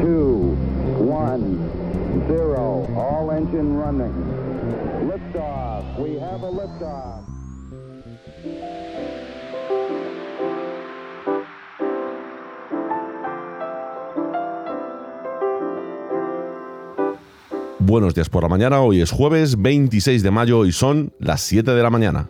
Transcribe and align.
Two, 0.00 0.56
one, 0.98 1.58
zero. 2.28 2.86
All 2.96 3.30
engine 3.30 3.76
running. 3.76 4.14
Liftoff. 5.08 5.98
We 5.98 6.18
have 6.18 6.42
a 6.42 6.50
liftoff. 6.50 7.24
Buenos 17.78 18.14
días 18.14 18.28
por 18.28 18.42
la 18.42 18.48
mañana, 18.48 18.80
hoy 18.80 19.00
es 19.00 19.12
jueves 19.12 19.62
26 19.62 20.24
de 20.24 20.30
mayo 20.32 20.66
y 20.66 20.72
son 20.72 21.12
las 21.20 21.40
7 21.42 21.70
de 21.70 21.82
la 21.84 21.88
mañana. 21.88 22.28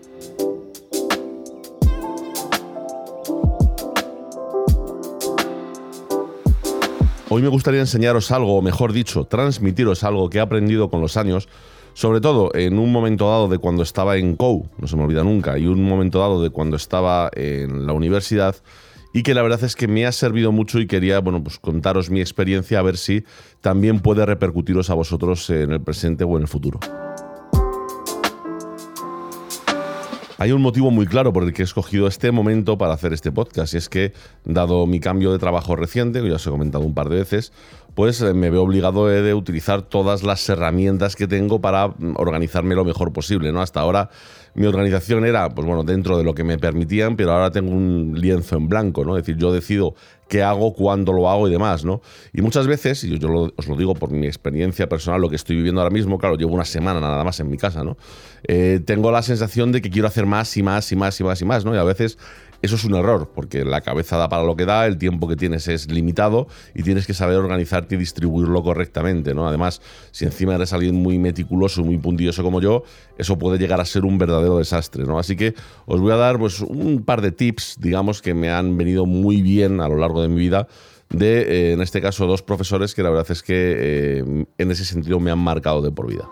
Hoy 7.28 7.42
me 7.42 7.48
gustaría 7.48 7.80
enseñaros 7.80 8.30
algo, 8.30 8.56
o 8.56 8.62
mejor 8.62 8.92
dicho, 8.92 9.24
transmitiros 9.24 10.04
algo 10.04 10.30
que 10.30 10.38
he 10.38 10.40
aprendido 10.40 10.88
con 10.90 11.00
los 11.00 11.16
años, 11.16 11.48
sobre 11.92 12.20
todo 12.20 12.54
en 12.54 12.78
un 12.78 12.92
momento 12.92 13.28
dado 13.28 13.48
de 13.48 13.58
cuando 13.58 13.82
estaba 13.82 14.16
en 14.16 14.36
COU, 14.36 14.68
no 14.78 14.86
se 14.86 14.96
me 14.96 15.02
olvida 15.02 15.24
nunca, 15.24 15.58
y 15.58 15.66
un 15.66 15.82
momento 15.82 16.20
dado 16.20 16.40
de 16.40 16.50
cuando 16.50 16.76
estaba 16.76 17.28
en 17.34 17.84
la 17.84 17.94
universidad, 17.94 18.54
y 19.12 19.24
que 19.24 19.34
la 19.34 19.42
verdad 19.42 19.64
es 19.64 19.74
que 19.74 19.88
me 19.88 20.06
ha 20.06 20.12
servido 20.12 20.52
mucho 20.52 20.78
y 20.78 20.86
quería, 20.86 21.18
bueno, 21.18 21.42
pues 21.42 21.58
contaros 21.58 22.10
mi 22.10 22.20
experiencia 22.20 22.78
a 22.78 22.82
ver 22.82 22.96
si 22.96 23.24
también 23.60 23.98
puede 23.98 24.24
repercutiros 24.24 24.88
a 24.90 24.94
vosotros 24.94 25.50
en 25.50 25.72
el 25.72 25.80
presente 25.80 26.22
o 26.22 26.36
en 26.36 26.42
el 26.42 26.48
futuro. 26.48 26.78
Hay 30.38 30.52
un 30.52 30.60
motivo 30.60 30.90
muy 30.90 31.06
claro 31.06 31.32
por 31.32 31.44
el 31.44 31.54
que 31.54 31.62
he 31.62 31.64
escogido 31.64 32.06
este 32.06 32.30
momento 32.30 32.76
para 32.76 32.92
hacer 32.92 33.14
este 33.14 33.32
podcast, 33.32 33.72
y 33.72 33.78
es 33.78 33.88
que, 33.88 34.12
dado 34.44 34.86
mi 34.86 35.00
cambio 35.00 35.32
de 35.32 35.38
trabajo 35.38 35.76
reciente, 35.76 36.20
que 36.20 36.28
ya 36.28 36.36
os 36.36 36.46
he 36.46 36.50
comentado 36.50 36.84
un 36.84 36.92
par 36.92 37.08
de 37.08 37.16
veces, 37.16 37.52
pues 37.96 38.20
eh, 38.20 38.34
me 38.34 38.50
veo 38.50 38.62
obligado 38.62 39.06
de 39.06 39.32
utilizar 39.32 39.80
todas 39.80 40.22
las 40.22 40.46
herramientas 40.50 41.16
que 41.16 41.26
tengo 41.26 41.62
para 41.62 41.88
mm, 41.88 42.16
organizarme 42.16 42.74
lo 42.74 42.84
mejor 42.84 43.10
posible. 43.10 43.52
¿no? 43.52 43.62
Hasta 43.62 43.80
ahora 43.80 44.10
mi 44.56 44.66
organización 44.66 45.24
era, 45.26 45.48
pues 45.50 45.66
bueno, 45.66 45.82
dentro 45.82 46.16
de 46.16 46.24
lo 46.24 46.34
que 46.34 46.42
me 46.42 46.58
permitían, 46.58 47.16
pero 47.16 47.32
ahora 47.32 47.50
tengo 47.50 47.70
un 47.72 48.14
lienzo 48.18 48.56
en 48.56 48.68
blanco, 48.68 49.04
¿no? 49.04 49.16
Es 49.16 49.22
decir, 49.22 49.38
yo 49.38 49.52
decido 49.52 49.94
qué 50.28 50.42
hago, 50.42 50.72
cuándo 50.72 51.12
lo 51.12 51.28
hago 51.28 51.46
y 51.46 51.50
demás, 51.50 51.84
¿no? 51.84 52.00
Y 52.32 52.40
muchas 52.40 52.66
veces, 52.66 53.04
y 53.04 53.18
yo 53.18 53.52
os 53.54 53.68
lo 53.68 53.76
digo 53.76 53.94
por 53.94 54.10
mi 54.10 54.26
experiencia 54.26 54.88
personal, 54.88 55.20
lo 55.20 55.28
que 55.28 55.36
estoy 55.36 55.56
viviendo 55.56 55.82
ahora 55.82 55.92
mismo, 55.92 56.16
claro, 56.16 56.36
llevo 56.36 56.54
una 56.54 56.64
semana 56.64 57.00
nada 57.00 57.22
más 57.22 57.38
en 57.38 57.50
mi 57.50 57.58
casa, 57.58 57.84
¿no? 57.84 57.98
Eh, 58.48 58.80
tengo 58.84 59.10
la 59.10 59.20
sensación 59.20 59.72
de 59.72 59.82
que 59.82 59.90
quiero 59.90 60.08
hacer 60.08 60.24
más 60.24 60.56
y 60.56 60.62
más 60.62 60.90
y 60.90 60.96
más 60.96 61.20
y 61.20 61.24
más 61.24 61.42
y 61.42 61.44
más, 61.44 61.64
¿no? 61.66 61.74
Y 61.74 61.78
a 61.78 61.84
veces 61.84 62.16
eso 62.62 62.76
es 62.76 62.84
un 62.84 62.94
error, 62.94 63.30
porque 63.34 63.64
la 63.64 63.80
cabeza 63.80 64.16
da 64.16 64.28
para 64.28 64.44
lo 64.44 64.56
que 64.56 64.64
da, 64.64 64.86
el 64.86 64.98
tiempo 64.98 65.28
que 65.28 65.36
tienes 65.36 65.68
es 65.68 65.90
limitado 65.90 66.48
y 66.74 66.82
tienes 66.82 67.06
que 67.06 67.14
saber 67.14 67.36
organizarte 67.36 67.94
y 67.94 67.98
distribuirlo 67.98 68.62
correctamente, 68.62 69.34
¿no? 69.34 69.46
Además, 69.46 69.80
si 70.10 70.24
encima 70.24 70.54
eres 70.54 70.72
alguien 70.72 70.94
muy 70.94 71.18
meticuloso, 71.18 71.84
muy 71.84 71.98
puntilloso 71.98 72.42
como 72.42 72.60
yo, 72.60 72.82
eso 73.18 73.38
puede 73.38 73.58
llegar 73.58 73.80
a 73.80 73.84
ser 73.84 74.04
un 74.04 74.18
verdadero 74.18 74.58
desastre, 74.58 75.04
¿no? 75.04 75.18
Así 75.18 75.36
que 75.36 75.54
os 75.86 76.00
voy 76.00 76.12
a 76.12 76.16
dar 76.16 76.38
pues, 76.38 76.60
un 76.60 77.04
par 77.04 77.20
de 77.22 77.32
tips, 77.32 77.76
digamos, 77.80 78.22
que 78.22 78.34
me 78.34 78.50
han 78.50 78.76
venido 78.76 79.06
muy 79.06 79.42
bien 79.42 79.80
a 79.80 79.88
lo 79.88 79.96
largo 79.96 80.22
de 80.22 80.28
mi 80.28 80.36
vida 80.36 80.68
de, 81.08 81.40
eh, 81.40 81.72
en 81.72 81.82
este 81.82 82.00
caso, 82.00 82.26
dos 82.26 82.42
profesores 82.42 82.94
que 82.94 83.02
la 83.02 83.10
verdad 83.10 83.30
es 83.30 83.42
que 83.42 83.54
eh, 83.54 84.44
en 84.58 84.70
ese 84.70 84.84
sentido 84.84 85.20
me 85.20 85.30
han 85.30 85.38
marcado 85.38 85.82
de 85.82 85.90
por 85.90 86.08
vida. 86.08 86.28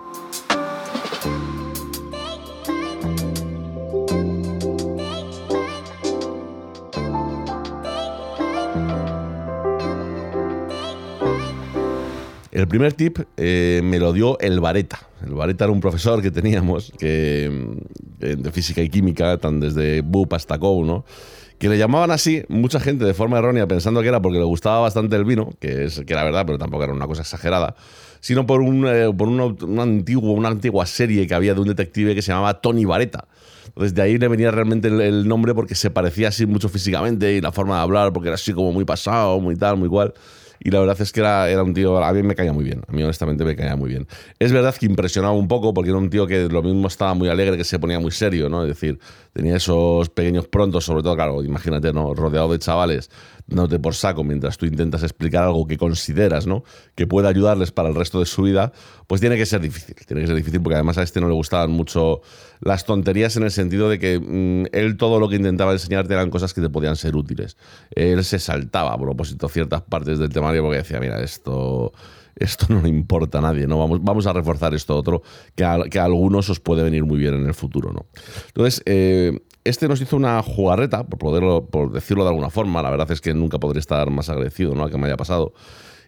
El 12.55 12.69
primer 12.69 12.93
tip 12.93 13.19
eh, 13.37 13.81
me 13.83 13.99
lo 13.99 14.13
dio 14.13 14.39
el 14.39 14.61
Vareta. 14.61 15.01
El 15.27 15.35
Vareta 15.35 15.65
era 15.65 15.73
un 15.73 15.81
profesor 15.81 16.23
que 16.23 16.31
teníamos 16.31 16.93
que, 16.97 17.51
mm, 17.51 18.43
de 18.43 18.53
física 18.53 18.81
y 18.81 18.89
química, 18.89 19.39
tan 19.39 19.59
desde 19.59 20.03
BUP 20.03 20.33
hasta 20.33 20.57
COU, 20.59 20.85
¿no? 20.85 21.05
que 21.59 21.69
le 21.69 21.79
llamaban 21.79 22.11
así 22.11 22.43
mucha 22.49 22.81
gente 22.81 23.05
de 23.05 23.15
forma 23.15 23.39
errónea 23.39 23.67
pensando 23.67 24.03
que 24.03 24.09
era 24.09 24.21
porque 24.21 24.39
le 24.39 24.45
gustaba 24.45 24.81
bastante 24.81 25.17
el 25.17 25.25
vino, 25.25 25.51
que, 25.61 25.85
es, 25.85 26.03
que 26.07 26.13
era 26.13 26.25
verdad, 26.25 26.45
pero 26.47 26.59
tampoco 26.59 26.85
era 26.85 26.93
una 26.93 27.07
cosa 27.07 27.23
exagerada, 27.23 27.75
sino 28.21 28.47
por, 28.47 28.61
un, 28.61 28.87
eh, 28.87 29.11
por 29.17 29.29
un, 29.29 29.81
antiguo, 29.81 30.33
una 30.33 30.49
antigua 30.49 30.85
serie 30.87 31.27
que 31.27 31.35
había 31.35 31.55
de 31.55 31.61
un 31.61 31.69
detective 31.69 32.15
que 32.15 32.23
se 32.23 32.33
llamaba 32.33 32.61
Tony 32.61 32.85
Vareta. 32.85 33.27
Entonces 33.67 33.95
de 33.95 34.03
ahí 34.03 34.19
le 34.19 34.29
venía 34.29 34.51
realmente 34.51 34.89
el, 34.89 35.01
el, 35.01 35.29
nombre 35.29 35.55
porque 35.55 35.75
se 35.75 35.91
parecía 35.91 36.29
así 36.29 36.45
mucho 36.45 36.69
físicamente 36.69 37.33
y 37.33 37.41
la 37.41 37.51
forma 37.51 37.77
de 37.77 37.83
hablar, 37.83 38.13
porque 38.13 38.29
era 38.29 38.35
así 38.35 38.53
como 38.53 38.73
muy 38.73 38.85
pasado, 38.85 39.41
muy 39.41 39.57
tal, 39.57 39.77
muy 39.77 39.89
cual. 39.89 40.13
Y 40.65 40.71
la 40.71 40.81
verdad 40.81 40.97
es 40.99 41.13
que 41.13 41.21
era, 41.21 41.51
era 41.51 41.63
un 41.63 41.75
tío, 41.75 42.03
a 42.03 42.13
mí 42.15 42.23
me 42.23 42.35
caía 42.35 42.55
muy 42.55 42.65
bien, 42.65 42.83
a 42.89 42.93
mí 42.93 43.03
honestamente 43.03 43.45
me 43.45 43.55
caía 43.55 43.77
muy 43.77 43.91
bien. 43.91 44.09
Es 44.39 44.51
verdad 44.51 44.75
que 44.75 44.87
impresionaba 44.87 45.35
un 45.35 45.47
poco 45.47 45.75
porque 45.75 45.91
era 45.91 45.99
un 45.99 46.09
tío 46.09 46.27
que 46.27 46.49
lo 46.49 46.63
mismo 46.63 46.89
estaba 46.89 47.13
muy 47.13 47.29
alegre, 47.29 47.59
que 47.59 47.65
se 47.65 47.79
ponía 47.79 48.01
muy 48.01 48.11
serio, 48.11 48.49
¿no? 48.49 48.63
Es 48.63 48.69
decir, 48.69 48.99
tenía 49.35 49.57
esos 49.57 50.09
pequeños 50.09 50.49
prontos, 50.49 50.87
sobre 50.87 51.03
todo, 51.03 51.15
claro, 51.17 51.45
imagínate, 51.45 51.93
¿no? 51.93 52.15
Rodeado 52.15 52.51
de 52.51 52.59
chavales 52.59 53.11
dándote 53.47 53.79
por 53.79 53.95
saco 53.95 54.25
mientras 54.25 54.57
tú 54.57 54.67
intentas 54.67 55.03
explicar 55.03 55.45
algo 55.45 55.67
que 55.67 55.77
consideras, 55.77 56.47
¿no? 56.47 56.65
Que 56.95 57.07
pueda 57.07 57.29
ayudarles 57.29 57.73
para 57.73 57.89
el 57.89 57.95
resto 57.95 58.21
de 58.21 58.27
su 58.27 58.43
vida, 58.43 58.73
pues 59.07 59.21
tiene 59.21 59.37
que 59.37 59.47
ser 59.47 59.61
difícil. 59.61 59.95
Tiene 60.07 60.23
que 60.23 60.27
ser 60.29 60.37
difícil 60.37 60.63
porque 60.63 60.75
además 60.75 60.99
a 60.99 61.03
este 61.03 61.21
no 61.21 61.29
le 61.29 61.35
gustaban 61.35 61.71
mucho 61.71 62.23
las 62.61 62.85
tonterías 62.85 63.37
en 63.37 63.43
el 63.43 63.51
sentido 63.51 63.89
de 63.89 63.99
que 63.99 64.19
mm, 64.19 64.75
él 64.77 64.97
todo 64.97 65.21
lo 65.21 65.29
que 65.29 65.37
intentaba 65.37 65.73
enseñarte 65.73 66.15
eran 66.15 66.31
cosas 66.31 66.55
que 66.55 66.61
te 66.61 66.71
podían 66.71 66.97
ser 66.97 67.17
útiles. 67.17 67.57
Él 67.91 68.25
se 68.25 68.39
saltaba 68.39 68.93
a 68.93 68.99
propósito 68.99 69.49
ciertas 69.49 69.83
partes 69.83 70.19
del 70.19 70.31
temario 70.31 70.63
porque 70.63 70.79
decía, 70.79 71.01
mira, 71.01 71.21
esto 71.23 71.93
esto 72.37 72.67
no 72.69 72.83
le 72.83 72.89
importa 72.89 73.39
a 73.39 73.43
nadie, 73.43 73.67
¿no? 73.67 73.79
Vamos, 73.79 74.03
vamos 74.03 74.27
a 74.27 74.33
reforzar 74.33 74.75
esto 74.75 74.97
otro 74.97 75.23
que 75.55 75.65
a, 75.65 75.79
que 75.91 75.99
algunos 75.99 76.49
os 76.51 76.61
puede 76.61 76.83
venir 76.83 77.05
muy 77.05 77.19
bien 77.19 77.35
en 77.35 77.47
el 77.47 77.55
futuro, 77.55 77.93
¿no? 77.93 78.07
Entonces, 78.49 78.83
eh, 78.87 79.39
este 79.65 79.89
nos 79.89 80.01
hizo 80.01 80.17
una 80.17 80.43
jugarreta, 80.43 81.05
por, 81.05 81.19
poderlo, 81.19 81.67
por 81.67 81.91
decirlo 81.93 82.25
de 82.25 82.31
alguna 82.31 82.51
forma, 82.51 82.83
la 82.83 82.91
verdad 82.91 83.11
es 83.11 83.21
que 83.21 83.35
nunca 83.35 83.59
podré 83.59 83.81
estar 83.81 84.11
más 84.11 84.29
agradecido, 84.29 84.75
¿no? 84.75 84.85
A 84.85 84.91
que 84.91 84.99
me 84.99 85.07
haya 85.07 85.17
pasado. 85.17 85.55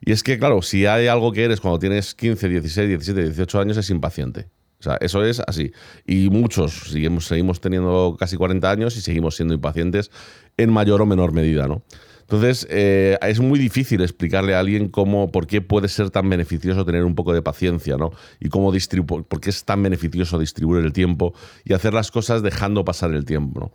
Y 0.02 0.12
es 0.12 0.22
que, 0.22 0.38
claro, 0.38 0.62
si 0.62 0.86
hay 0.86 1.06
algo 1.06 1.32
que 1.32 1.44
eres 1.44 1.60
cuando 1.60 1.78
tienes 1.78 2.14
15, 2.14 2.48
16, 2.48 2.88
17, 2.88 3.22
18 3.22 3.60
años, 3.60 3.76
es 3.78 3.88
impaciente. 3.90 4.48
O 4.78 4.82
sea, 4.82 4.98
eso 5.00 5.24
es 5.24 5.40
así. 5.46 5.72
Y 6.06 6.28
muchos 6.28 6.90
seguimos, 6.90 7.26
seguimos 7.26 7.60
teniendo 7.60 8.16
casi 8.18 8.36
40 8.36 8.70
años 8.70 8.96
y 8.96 9.00
seguimos 9.00 9.36
siendo 9.36 9.54
impacientes 9.54 10.10
en 10.58 10.70
mayor 10.70 11.00
o 11.00 11.06
menor 11.06 11.32
medida, 11.32 11.66
¿no? 11.66 11.82
Entonces, 12.26 12.66
eh, 12.70 13.16
es 13.22 13.38
muy 13.38 13.56
difícil 13.56 14.02
explicarle 14.02 14.56
a 14.56 14.60
alguien 14.60 14.88
cómo, 14.88 15.30
por 15.30 15.46
qué 15.46 15.60
puede 15.60 15.88
ser 15.88 16.10
tan 16.10 16.28
beneficioso 16.28 16.84
tener 16.84 17.04
un 17.04 17.14
poco 17.14 17.32
de 17.32 17.40
paciencia, 17.40 17.96
¿no? 17.96 18.10
Y 18.40 18.48
cómo 18.48 18.72
por 19.06 19.40
qué 19.40 19.50
es 19.50 19.64
tan 19.64 19.80
beneficioso 19.82 20.36
distribuir 20.36 20.84
el 20.84 20.92
tiempo 20.92 21.34
y 21.64 21.72
hacer 21.72 21.94
las 21.94 22.10
cosas 22.10 22.42
dejando 22.42 22.84
pasar 22.84 23.12
el 23.12 23.24
tiempo, 23.24 23.60
¿no? 23.60 23.72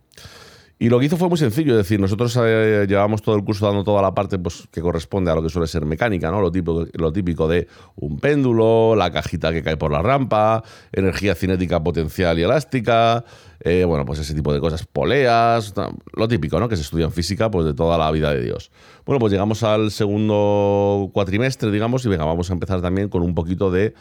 Y 0.78 0.88
lo 0.88 0.98
que 0.98 1.06
hizo 1.06 1.16
fue 1.16 1.28
muy 1.28 1.38
sencillo, 1.38 1.72
es 1.72 1.78
decir, 1.78 2.00
nosotros 2.00 2.36
eh, 2.42 2.86
llevamos 2.88 3.22
todo 3.22 3.36
el 3.36 3.44
curso 3.44 3.66
dando 3.66 3.84
toda 3.84 4.02
la 4.02 4.14
parte 4.14 4.38
pues, 4.38 4.66
que 4.72 4.80
corresponde 4.80 5.30
a 5.30 5.34
lo 5.34 5.42
que 5.42 5.48
suele 5.48 5.68
ser 5.68 5.84
mecánica, 5.84 6.30
¿no? 6.32 6.40
Lo 6.40 6.50
típico, 6.50 6.86
lo 6.94 7.12
típico 7.12 7.46
de 7.46 7.68
un 7.94 8.18
péndulo, 8.18 8.96
la 8.96 9.12
cajita 9.12 9.52
que 9.52 9.62
cae 9.62 9.76
por 9.76 9.92
la 9.92 10.02
rampa, 10.02 10.64
energía 10.92 11.36
cinética 11.36 11.82
potencial 11.84 12.36
y 12.38 12.42
elástica, 12.42 13.24
eh, 13.60 13.84
bueno, 13.84 14.04
pues 14.04 14.18
ese 14.18 14.34
tipo 14.34 14.52
de 14.52 14.58
cosas, 14.58 14.84
poleas, 14.84 15.72
lo 16.14 16.26
típico, 16.26 16.58
¿no? 16.58 16.68
Que 16.68 16.74
se 16.74 16.82
estudia 16.82 17.04
en 17.04 17.12
física 17.12 17.48
pues 17.48 17.64
de 17.64 17.74
toda 17.74 17.96
la 17.96 18.10
vida 18.10 18.34
de 18.34 18.42
Dios. 18.42 18.72
Bueno, 19.06 19.20
pues 19.20 19.30
llegamos 19.30 19.62
al 19.62 19.92
segundo 19.92 21.10
cuatrimestre, 21.12 21.70
digamos, 21.70 22.04
y 22.04 22.08
venga, 22.08 22.24
vamos 22.24 22.50
a 22.50 22.54
empezar 22.54 22.80
también 22.82 23.08
con 23.08 23.22
un 23.22 23.36
poquito 23.36 23.70
de, 23.70 23.94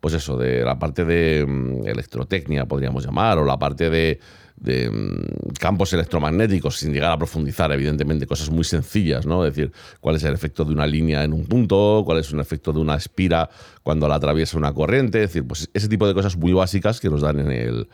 pues 0.00 0.14
eso, 0.14 0.36
de 0.36 0.64
la 0.64 0.78
parte 0.78 1.04
de 1.04 1.44
mm, 1.44 1.88
electrotecnia, 1.88 2.66
podríamos 2.66 3.04
llamar, 3.04 3.38
o 3.38 3.44
la 3.44 3.58
parte 3.58 3.90
de 3.90 4.20
de 4.60 4.90
mm, 4.90 5.54
campos 5.58 5.92
electromagnéticos 5.92 6.76
sin 6.76 6.92
llegar 6.92 7.12
a 7.12 7.18
profundizar, 7.18 7.70
evidentemente, 7.72 8.26
cosas 8.26 8.50
muy 8.50 8.64
sencillas, 8.64 9.26
¿no? 9.26 9.44
Es 9.44 9.54
decir, 9.54 9.72
cuál 10.00 10.16
es 10.16 10.24
el 10.24 10.34
efecto 10.34 10.64
de 10.64 10.72
una 10.72 10.86
línea 10.86 11.24
en 11.24 11.32
un 11.32 11.46
punto, 11.46 12.02
cuál 12.04 12.18
es 12.18 12.32
el 12.32 12.40
efecto 12.40 12.72
de 12.72 12.80
una 12.80 12.96
espira 12.96 13.48
cuando 13.82 14.08
la 14.08 14.16
atraviesa 14.16 14.58
una 14.58 14.72
corriente, 14.72 15.22
es 15.22 15.30
decir, 15.30 15.46
pues 15.46 15.70
ese 15.72 15.88
tipo 15.88 16.06
de 16.06 16.14
cosas 16.14 16.36
muy 16.36 16.52
básicas 16.52 17.00
que 17.00 17.08
nos 17.08 17.22
dan 17.22 17.40
en 17.40 17.50
el, 17.50 17.88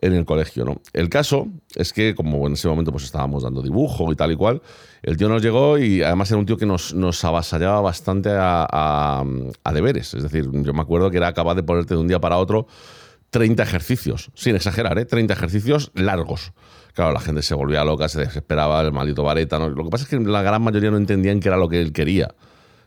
en 0.00 0.14
el 0.14 0.24
colegio, 0.24 0.64
¿no? 0.64 0.80
El 0.92 1.08
caso 1.08 1.48
es 1.74 1.92
que, 1.92 2.14
como 2.14 2.46
en 2.46 2.54
ese 2.54 2.68
momento 2.68 2.92
pues 2.92 3.04
estábamos 3.04 3.42
dando 3.42 3.62
dibujo 3.62 4.10
y 4.12 4.16
tal 4.16 4.32
y 4.32 4.36
cual, 4.36 4.62
el 5.02 5.16
tío 5.16 5.28
nos 5.28 5.42
llegó 5.42 5.78
y 5.78 6.02
además 6.02 6.30
era 6.30 6.38
un 6.38 6.46
tío 6.46 6.56
que 6.56 6.66
nos, 6.66 6.94
nos 6.94 7.24
avasallaba 7.24 7.80
bastante 7.80 8.30
a, 8.30 8.66
a, 8.70 9.24
a 9.64 9.72
deberes, 9.72 10.14
es 10.14 10.22
decir, 10.22 10.48
yo 10.50 10.72
me 10.72 10.80
acuerdo 10.80 11.10
que 11.10 11.18
era 11.18 11.32
capaz 11.32 11.54
de 11.54 11.62
ponerte 11.62 11.94
de 11.94 12.00
un 12.00 12.08
día 12.08 12.20
para 12.20 12.38
otro 12.38 12.66
30 13.30 13.62
ejercicios, 13.62 14.30
sin 14.34 14.56
exagerar, 14.56 14.98
¿eh? 14.98 15.04
30 15.04 15.32
ejercicios 15.32 15.92
largos. 15.94 16.52
Claro, 16.94 17.12
la 17.12 17.20
gente 17.20 17.42
se 17.42 17.54
volvía 17.54 17.84
loca, 17.84 18.08
se 18.08 18.20
desesperaba, 18.20 18.80
el 18.82 18.92
maldito 18.92 19.22
vareta. 19.22 19.58
¿no? 19.58 19.68
Lo 19.68 19.84
que 19.84 19.90
pasa 19.90 20.04
es 20.04 20.10
que 20.10 20.18
la 20.18 20.42
gran 20.42 20.62
mayoría 20.62 20.90
no 20.90 20.96
entendían 20.96 21.40
qué 21.40 21.48
era 21.48 21.56
lo 21.56 21.68
que 21.68 21.80
él 21.80 21.92
quería. 21.92 22.34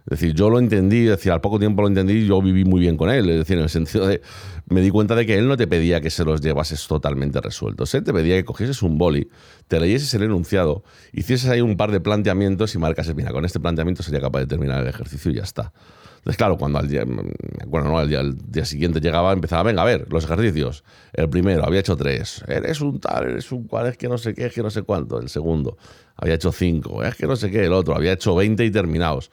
Es 0.05 0.19
decir, 0.19 0.35
yo 0.35 0.49
lo 0.49 0.59
entendí, 0.59 1.07
es 1.07 1.27
al 1.27 1.39
poco 1.39 1.59
tiempo 1.59 1.81
lo 1.81 1.87
entendí 1.87 2.13
y 2.13 2.27
yo 2.27 2.41
viví 2.41 2.65
muy 2.65 2.81
bien 2.81 2.97
con 2.97 3.09
él. 3.09 3.29
Es 3.29 3.37
decir, 3.37 3.57
en 3.57 3.63
el 3.63 3.69
sentido 3.69 4.05
de, 4.05 4.21
me 4.67 4.81
di 4.81 4.89
cuenta 4.89 5.15
de 5.15 5.25
que 5.25 5.37
él 5.37 5.47
no 5.47 5.55
te 5.55 5.65
pedía 5.65 6.01
que 6.01 6.09
se 6.09 6.25
los 6.25 6.41
llevases 6.41 6.85
totalmente 6.87 7.39
resueltos. 7.39 7.93
Él 7.95 8.03
te 8.03 8.11
pedía 8.11 8.35
que 8.35 8.43
cogieses 8.43 8.83
un 8.83 8.97
boli, 8.97 9.29
te 9.69 9.79
leyeses 9.79 10.13
el 10.13 10.23
enunciado, 10.23 10.83
hicieses 11.13 11.49
ahí 11.49 11.61
un 11.61 11.77
par 11.77 11.91
de 11.91 12.01
planteamientos 12.01 12.75
y 12.75 12.79
marcases, 12.79 13.15
mira, 13.15 13.31
con 13.31 13.45
este 13.45 13.61
planteamiento 13.61 14.03
sería 14.03 14.19
capaz 14.19 14.39
de 14.39 14.47
terminar 14.47 14.81
el 14.81 14.89
ejercicio 14.89 15.31
y 15.31 15.35
ya 15.35 15.43
está. 15.43 15.71
Entonces, 16.23 16.37
claro, 16.37 16.57
cuando 16.57 16.81
día, 16.83 17.01
al 18.21 18.37
día 18.49 18.63
siguiente 18.63 19.01
llegaba, 19.01 19.33
empezaba, 19.33 19.63
venga, 19.63 19.81
a 19.81 19.85
ver, 19.85 20.07
los 20.09 20.23
ejercicios. 20.23 20.85
El 21.11 21.29
primero, 21.29 21.65
había 21.65 21.81
hecho 21.81 21.97
tres. 21.97 22.41
Eres 22.47 22.79
un 22.79 23.01
tal, 23.01 23.25
eres 23.25 23.51
un 23.51 23.67
cual, 23.67 23.87
es 23.87 23.97
que 23.97 24.07
no 24.07 24.17
sé 24.17 24.33
qué, 24.33 24.45
es 24.45 24.53
que 24.53 24.63
no 24.63 24.69
sé 24.69 24.83
cuánto. 24.83 25.19
El 25.19 25.27
segundo, 25.27 25.77
había 26.15 26.35
hecho 26.35 26.53
cinco. 26.53 27.03
Es 27.03 27.15
que 27.15 27.27
no 27.27 27.35
sé 27.35 27.51
qué. 27.51 27.65
El 27.65 27.73
otro, 27.73 27.93
había 27.93 28.13
hecho 28.13 28.35
veinte 28.35 28.63
y 28.63 28.71
terminados. 28.71 29.31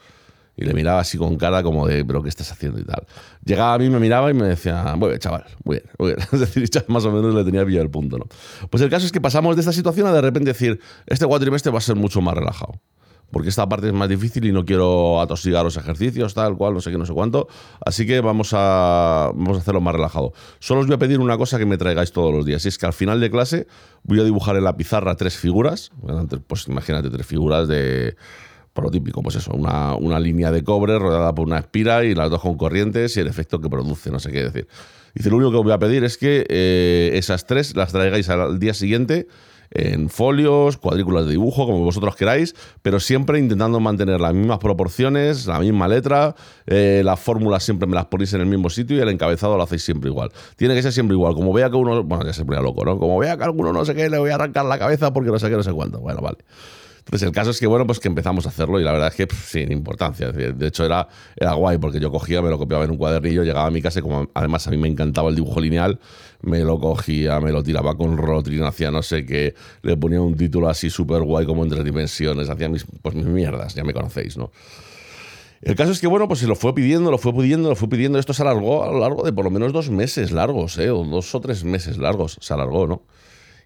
Y 0.57 0.65
le 0.65 0.75
miraba 0.75 0.99
así 0.99 1.17
con 1.17 1.37
cara 1.37 1.63
como 1.63 1.87
de, 1.87 2.05
pero 2.05 2.25
¿qué 2.25 2.29
estás 2.29 2.51
haciendo 2.51 2.81
y 2.81 2.85
tal? 2.85 3.07
Llegaba 3.45 3.75
a 3.75 3.79
mí, 3.79 3.89
me 3.89 4.01
miraba 4.01 4.29
y 4.29 4.35
me 4.35 4.49
decía, 4.49 4.97
muy 4.97 5.11
bien, 5.11 5.21
chaval, 5.21 5.45
muy 5.63 5.77
bien, 5.77 5.91
muy 5.97 6.09
bien. 6.09 6.27
Es 6.33 6.41
decir, 6.41 6.69
más 6.89 7.05
o 7.05 7.13
menos 7.13 7.33
le 7.33 7.45
tenía 7.45 7.65
pillado 7.65 7.85
el 7.85 7.91
punto, 7.91 8.19
¿no? 8.19 8.27
Pues 8.69 8.83
el 8.83 8.91
caso 8.91 9.07
es 9.07 9.13
que 9.13 9.21
pasamos 9.21 9.55
de 9.55 9.61
esta 9.61 9.73
situación 9.73 10.09
a 10.09 10.13
de 10.13 10.23
repente 10.23 10.51
decir, 10.51 10.81
este 11.07 11.25
cuatrimestre 11.25 11.71
va 11.71 11.79
a 11.79 11.83
ser 11.83 11.95
mucho 11.95 12.21
más 12.21 12.35
relajado. 12.35 12.81
Porque 13.31 13.49
esta 13.49 13.69
parte 13.69 13.87
es 13.87 13.93
más 13.93 14.09
difícil 14.09 14.45
y 14.45 14.53
no 14.53 14.65
quiero 14.65 15.21
atosigar 15.21 15.65
los 15.65 15.77
ejercicios, 15.77 16.35
tal 16.35 16.57
cual, 16.57 16.75
no 16.75 16.81
sé 16.81 16.91
qué, 16.91 16.99
no 16.99 17.07
sé 17.07 17.13
cuánto. 17.13 17.49
Así 17.85 18.07
que 18.07 18.21
vamos 18.21 18.53
a, 18.55 19.31
vamos 19.35 19.59
a 19.59 19.61
hacerlo 19.61 19.81
más 19.81 19.95
relajado. 19.95 20.33
Solo 20.59 20.81
os 20.81 20.87
voy 20.87 20.97
a 20.97 20.99
pedir 20.99 21.21
una 21.21 21.37
cosa 21.39 21.59
que 21.59 21.67
me 21.67 21.79
traigáis 21.79 22.13
todos 22.13 22.35
los 22.35 22.45
días. 22.45 22.65
Y 22.65 22.69
es 22.69 22.79
que 22.79 22.87
al 22.87 22.93
final 22.93 23.21
de 23.21 23.31
clase 23.31 23.67
voy 24.03 24.21
a 24.21 24.25
dibujar 24.25 24.57
en 24.57 24.65
la 24.65 24.77
pizarra 24.77 25.15
tres 25.17 25.37
figuras. 25.37 25.93
Pues 26.47 26.67
imagínate, 26.69 27.11
tres 27.11 27.27
figuras 27.27 27.69
de 27.69 28.17
por 28.73 28.85
lo 28.85 29.23
pues 29.23 29.35
eso, 29.35 29.53
una, 29.53 29.97
una, 29.97 30.21
línea 30.21 30.53
de 30.53 30.63
cobre 30.63 30.99
rodeada 30.99 31.35
por 31.35 31.47
una 31.47 31.59
espira 31.59 32.05
y 32.05 32.15
las 32.15 32.31
dos 32.31 32.41
con 32.41 32.57
corrientes 32.57 33.17
y 33.17 33.21
el 33.21 33.27
efecto 33.27 33.61
que 33.61 33.69
produce, 33.69 34.11
no 34.11 34.21
sé 34.21 34.31
qué 34.31 34.45
decir. 34.45 34.69
Dice, 35.15 35.29
lo 35.29 35.37
único 35.37 35.51
que 35.51 35.57
os 35.59 35.65
voy 35.65 35.73
a 35.73 35.79
pedir 35.79 36.05
es 36.05 36.17
que 36.17 36.47
eh, 36.49 37.11
esas 37.15 37.47
tres 37.47 37.75
las 37.75 37.93
traigáis 37.93 38.29
al 38.29 38.61
día 38.61 38.75
siguiente 38.75 39.27
en 39.71 40.09
folios, 40.09 40.77
cuadrículas 40.77 41.27
de 41.27 41.33
dibujo, 41.33 41.67
como 41.67 41.81
vosotros 41.81 42.17
queráis, 42.17 42.55
pero 42.83 42.99
siempre 43.01 43.39
intentando 43.39 43.79
mantener 43.81 44.21
las 44.21 44.35
mismas 44.35 44.59
proporciones, 44.59 45.47
la 45.47 45.61
misma 45.61 45.87
letra, 45.87 46.35
eh, 46.67 47.03
las 47.05 47.21
fórmulas 47.21 47.63
siempre 47.63 47.87
me 47.87 47.95
las 47.95 48.07
ponéis 48.07 48.33
en 48.35 48.41
el 48.41 48.47
mismo 48.47 48.71
sitio 48.71 48.97
y 48.97 49.01
el 49.01 49.09
encabezado 49.09 49.57
lo 49.57 49.63
hacéis 49.63 49.85
siempre 49.85 50.11
igual. 50.11 50.33
Tiene 50.57 50.75
que 50.75 50.83
ser 50.83 50.93
siempre 50.93 51.15
igual. 51.15 51.35
Como 51.35 51.53
vea 51.53 51.71
que 51.71 51.77
uno, 51.77 52.03
bueno, 52.03 52.25
ya 52.25 52.33
se 52.33 52.45
ponía 52.45 52.61
loco, 52.61 52.85
¿no? 52.85 52.99
Como 52.99 53.19
vea 53.19 53.37
que 53.37 53.45
alguno 53.45 53.73
no 53.73 53.85
sé 53.85 53.95
qué, 53.95 54.11
le 54.11 54.19
voy 54.19 54.31
a 54.31 54.35
arrancar 54.35 54.65
la 54.65 54.79
cabeza 54.79 55.13
porque 55.13 55.31
no 55.31 55.39
sé 55.39 55.49
qué, 55.49 55.57
no 55.57 55.63
sé 55.63 55.73
cuánto. 55.73 56.01
Bueno, 56.01 56.21
vale. 56.21 56.39
Entonces 57.11 57.27
el 57.27 57.35
caso 57.35 57.51
es 57.51 57.59
que, 57.59 57.67
bueno, 57.67 57.89
pues 57.89 57.99
que 57.99 58.07
empezamos 58.07 58.47
a 58.47 58.51
hacerlo 58.51 58.79
y 58.79 58.85
la 58.85 58.93
verdad 58.93 59.09
es 59.09 59.17
que 59.17 59.35
sin 59.35 59.73
importancia. 59.73 60.31
De 60.31 60.67
hecho 60.69 60.85
era, 60.85 61.09
era 61.35 61.55
guay 61.55 61.77
porque 61.79 61.99
yo 61.99 62.09
cogía, 62.13 62.41
me 62.41 62.51
lo 62.51 62.57
copiaba 62.57 62.85
en 62.85 62.93
un 62.93 62.99
cuadernillo, 62.99 63.43
llegaba 63.43 63.67
a 63.67 63.71
mi 63.73 63.83
casa 63.83 63.99
y 63.99 64.03
como 64.03 64.31
además 64.33 64.69
a 64.69 64.71
mí 64.71 64.77
me 64.77 64.87
encantaba 64.87 65.29
el 65.29 65.35
dibujo 65.35 65.61
lineal, 65.61 65.99
me 66.43 66.61
lo 66.61 66.79
cogía, 66.79 67.41
me 67.41 67.51
lo 67.51 67.65
tiraba 67.65 67.97
con 67.97 68.17
Rotring, 68.17 68.63
hacía 68.63 68.93
no 68.93 69.03
sé 69.03 69.27
qué, 69.27 69.57
le 69.83 69.97
ponía 69.97 70.21
un 70.21 70.37
título 70.37 70.69
así 70.69 70.89
súper 70.89 71.23
guay 71.23 71.47
como 71.47 71.65
entre 71.65 71.83
dimensiones, 71.83 72.49
hacía 72.49 72.69
mis, 72.69 72.87
pues 73.03 73.17
mis 73.17 73.27
mierdas, 73.27 73.75
ya 73.75 73.83
me 73.83 73.93
conocéis, 73.93 74.37
¿no? 74.37 74.53
El 75.63 75.75
caso 75.75 75.91
es 75.91 76.01
que, 76.01 76.07
bueno, 76.07 76.29
pues 76.29 76.39
se 76.39 76.47
lo 76.47 76.55
fue 76.55 76.77
pidiendo, 76.77 77.11
lo 77.11 77.19
fue 77.19 77.35
pidiendo, 77.35 77.71
lo 77.71 77.77
fue 77.77 77.89
pidiendo. 77.89 78.19
Esto 78.19 78.33
se 78.33 78.41
alargó 78.41 78.85
a 78.85 78.87
lo 78.87 79.01
largo 79.01 79.25
de 79.25 79.33
por 79.33 79.45
lo 79.45 79.51
menos 79.51 79.73
dos 79.75 79.91
meses 79.91 80.31
largos, 80.31 80.79
¿eh? 80.79 80.91
O 80.91 81.05
dos 81.05 81.35
o 81.35 81.41
tres 81.41 81.65
meses 81.65 81.99
largos 81.99 82.39
se 82.41 82.55
alargó, 82.55 82.87
¿no? 82.87 83.03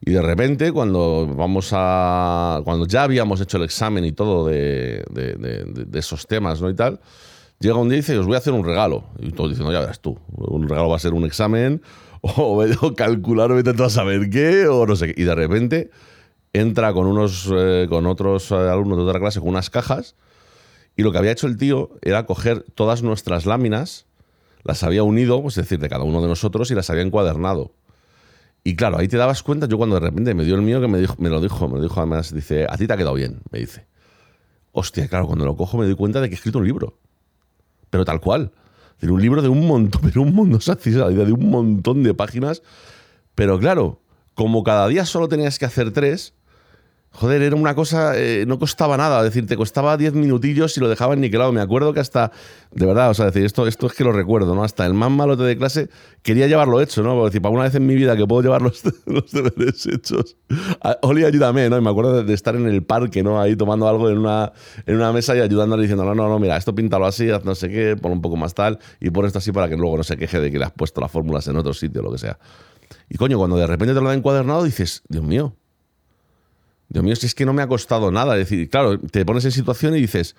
Y 0.06 0.10
de 0.10 0.20
repente, 0.20 0.70
cuando 0.70 1.26
vamos 1.34 1.70
a. 1.72 2.60
Cuando 2.64 2.86
ya 2.86 3.04
habíamos 3.04 3.40
hecho 3.40 3.56
el 3.56 3.62
examen 3.62 4.04
y 4.04 4.12
todo 4.12 4.46
de, 4.46 5.02
esos 5.94 6.26
temas, 6.26 6.60
¿no? 6.60 6.68
Y 6.68 6.74
tal, 6.74 7.00
llega 7.58 7.76
un 7.76 7.88
día 7.88 7.96
y 7.96 8.00
dice, 8.02 8.18
os 8.18 8.26
voy 8.26 8.34
a 8.34 8.38
hacer 8.38 8.52
un 8.52 8.66
regalo. 8.66 9.04
Y 9.18 9.30
todos 9.30 9.50
diciendo, 9.50 9.72
ya 9.72 9.80
verás 9.80 10.00
tú, 10.00 10.18
un 10.36 10.68
regalo 10.68 10.90
va 10.90 10.96
a 10.96 10.98
ser 10.98 11.14
un 11.14 11.24
examen, 11.24 11.80
o, 12.20 12.62
calcular, 12.94 13.50
o 13.50 13.84
a 13.84 13.90
saber 13.90 14.28
qué, 14.28 14.66
o 14.66 14.86
no 14.86 14.94
sé 14.94 15.14
qué. 15.14 15.22
Y 15.22 15.24
de 15.24 15.34
repente 15.34 15.90
entra 16.52 16.92
con 16.92 17.06
unos 17.06 17.50
eh, 17.50 17.86
con 17.88 18.04
otros 18.06 18.50
eh, 18.50 18.56
alumnos 18.56 18.98
de 18.98 19.04
otra 19.04 19.18
clase 19.18 19.40
con 19.40 19.48
unas 19.48 19.70
cajas. 19.70 20.16
Y 20.96 21.02
lo 21.02 21.12
que 21.12 21.18
había 21.18 21.32
hecho 21.32 21.46
el 21.46 21.56
tío 21.56 21.92
era 22.02 22.26
coger 22.26 22.62
todas 22.74 23.02
nuestras 23.02 23.46
láminas, 23.46 24.04
las 24.64 24.82
había 24.82 25.02
unido, 25.02 25.40
pues 25.40 25.56
es 25.56 25.64
decir, 25.64 25.78
de 25.78 25.88
cada 25.88 26.04
uno 26.04 26.20
de 26.20 26.28
nosotros, 26.28 26.70
y 26.70 26.74
las 26.74 26.90
había 26.90 27.02
encuadernado. 27.02 27.72
Y 28.66 28.76
claro, 28.76 28.98
ahí 28.98 29.08
te 29.08 29.18
dabas 29.18 29.42
cuenta, 29.42 29.68
yo 29.68 29.76
cuando 29.76 29.96
de 29.96 30.00
repente 30.00 30.32
me 30.32 30.42
dio 30.42 30.54
el 30.54 30.62
mío, 30.62 30.80
que 30.80 30.88
me, 30.88 30.98
dijo, 30.98 31.14
me 31.18 31.28
lo 31.28 31.38
dijo, 31.42 31.68
me 31.68 31.76
lo 31.76 31.82
dijo 31.82 32.00
además, 32.00 32.32
dice, 32.32 32.66
a 32.66 32.78
ti 32.78 32.86
te 32.86 32.94
ha 32.94 32.96
quedado 32.96 33.14
bien, 33.14 33.42
me 33.50 33.58
dice. 33.58 33.86
Hostia, 34.72 35.06
claro, 35.06 35.26
cuando 35.26 35.44
lo 35.44 35.54
cojo 35.54 35.76
me 35.76 35.84
doy 35.84 35.94
cuenta 35.94 36.22
de 36.22 36.28
que 36.28 36.34
he 36.34 36.36
escrito 36.36 36.58
un 36.58 36.64
libro. 36.64 36.98
Pero 37.90 38.06
tal 38.06 38.20
cual. 38.20 38.52
De 39.00 39.10
un 39.10 39.20
libro 39.20 39.42
de 39.42 39.48
un 39.48 39.66
montón, 39.66 40.00
pero 40.04 40.22
un 40.22 40.34
montón, 40.34 40.76
de 40.82 41.32
un 41.32 41.50
montón 41.50 42.02
de 42.02 42.14
páginas. 42.14 42.62
Pero 43.34 43.58
claro, 43.58 44.00
como 44.32 44.64
cada 44.64 44.88
día 44.88 45.04
solo 45.04 45.28
tenías 45.28 45.58
que 45.58 45.66
hacer 45.66 45.92
tres, 45.92 46.32
Joder, 47.16 47.42
era 47.42 47.54
una 47.54 47.76
cosa, 47.76 48.18
eh, 48.18 48.44
no 48.44 48.58
costaba 48.58 48.96
nada, 48.96 49.18
es 49.20 49.26
decir, 49.26 49.46
te 49.46 49.56
costaba 49.56 49.96
10 49.96 50.14
minutillos 50.14 50.76
y 50.76 50.80
lo 50.80 50.88
dejaban 50.88 51.20
niquelado. 51.20 51.52
Me 51.52 51.60
acuerdo 51.60 51.94
que 51.94 52.00
hasta, 52.00 52.32
de 52.72 52.86
verdad, 52.86 53.10
o 53.10 53.14
sea, 53.14 53.26
decir, 53.26 53.44
esto, 53.44 53.68
esto 53.68 53.86
es 53.86 53.92
que 53.92 54.02
lo 54.02 54.10
recuerdo, 54.10 54.56
¿no? 54.56 54.64
Hasta 54.64 54.84
el 54.84 54.94
más 54.94 55.12
malote 55.12 55.44
de 55.44 55.56
clase 55.56 55.88
quería 56.22 56.48
llevarlo 56.48 56.80
hecho, 56.80 57.04
¿no? 57.04 57.14
Porque 57.14 57.26
decir, 57.26 57.42
para 57.42 57.54
una 57.54 57.62
vez 57.62 57.74
en 57.76 57.86
mi 57.86 57.94
vida 57.94 58.16
que 58.16 58.26
puedo 58.26 58.42
llevar 58.42 58.62
los, 58.62 58.82
deberes 59.32 59.86
hechos. 59.86 60.36
Oli, 61.02 61.24
ayúdame, 61.24 61.70
¿no? 61.70 61.78
Y 61.78 61.82
me 61.82 61.90
acuerdo 61.90 62.24
de, 62.24 62.34
estar 62.34 62.56
en 62.56 62.66
el 62.66 62.82
parque, 62.82 63.22
¿no? 63.22 63.40
Ahí 63.40 63.54
tomando 63.54 63.86
algo 63.86 64.10
en 64.10 64.18
una, 64.18 64.52
en 64.84 64.96
una 64.96 65.12
mesa 65.12 65.36
y 65.36 65.40
ayudándole 65.40 65.82
diciendo, 65.82 66.04
no, 66.04 66.16
no, 66.16 66.28
no, 66.28 66.40
mira, 66.40 66.56
esto 66.56 66.74
píntalo 66.74 67.06
así, 67.06 67.30
haz 67.30 67.44
no 67.44 67.54
sé 67.54 67.68
qué, 67.68 67.96
pon 67.96 68.10
un 68.10 68.22
poco 68.22 68.34
más 68.36 68.54
tal 68.54 68.80
y 68.98 69.10
pon 69.10 69.24
esto 69.24 69.38
así 69.38 69.52
para 69.52 69.68
que 69.68 69.76
luego 69.76 69.96
no 69.96 70.02
se 70.02 70.16
queje 70.16 70.40
de 70.40 70.50
que 70.50 70.58
le 70.58 70.64
has 70.64 70.72
puesto 70.72 71.00
las 71.00 71.12
fórmulas 71.12 71.46
en 71.46 71.56
otro 71.58 71.74
sitio, 71.74 72.02
lo 72.02 72.10
que 72.10 72.18
sea. 72.18 72.40
Y 73.08 73.18
coño, 73.18 73.38
cuando 73.38 73.56
de 73.56 73.68
repente 73.68 73.94
te 73.94 74.00
lo 74.00 74.08
han 74.08 74.18
encuadernado, 74.18 74.64
dices, 74.64 75.02
Dios 75.08 75.22
mío, 75.22 75.54
Dios 76.94 77.04
mío, 77.04 77.16
si 77.16 77.26
es 77.26 77.34
que 77.34 77.44
no 77.44 77.52
me 77.52 77.60
ha 77.60 77.66
costado 77.66 78.12
nada. 78.12 78.34
Es 78.38 78.48
decir, 78.48 78.70
claro, 78.70 79.00
te 79.00 79.24
pones 79.24 79.44
en 79.44 79.50
situación 79.50 79.96
y 79.96 80.00
dices, 80.00 80.36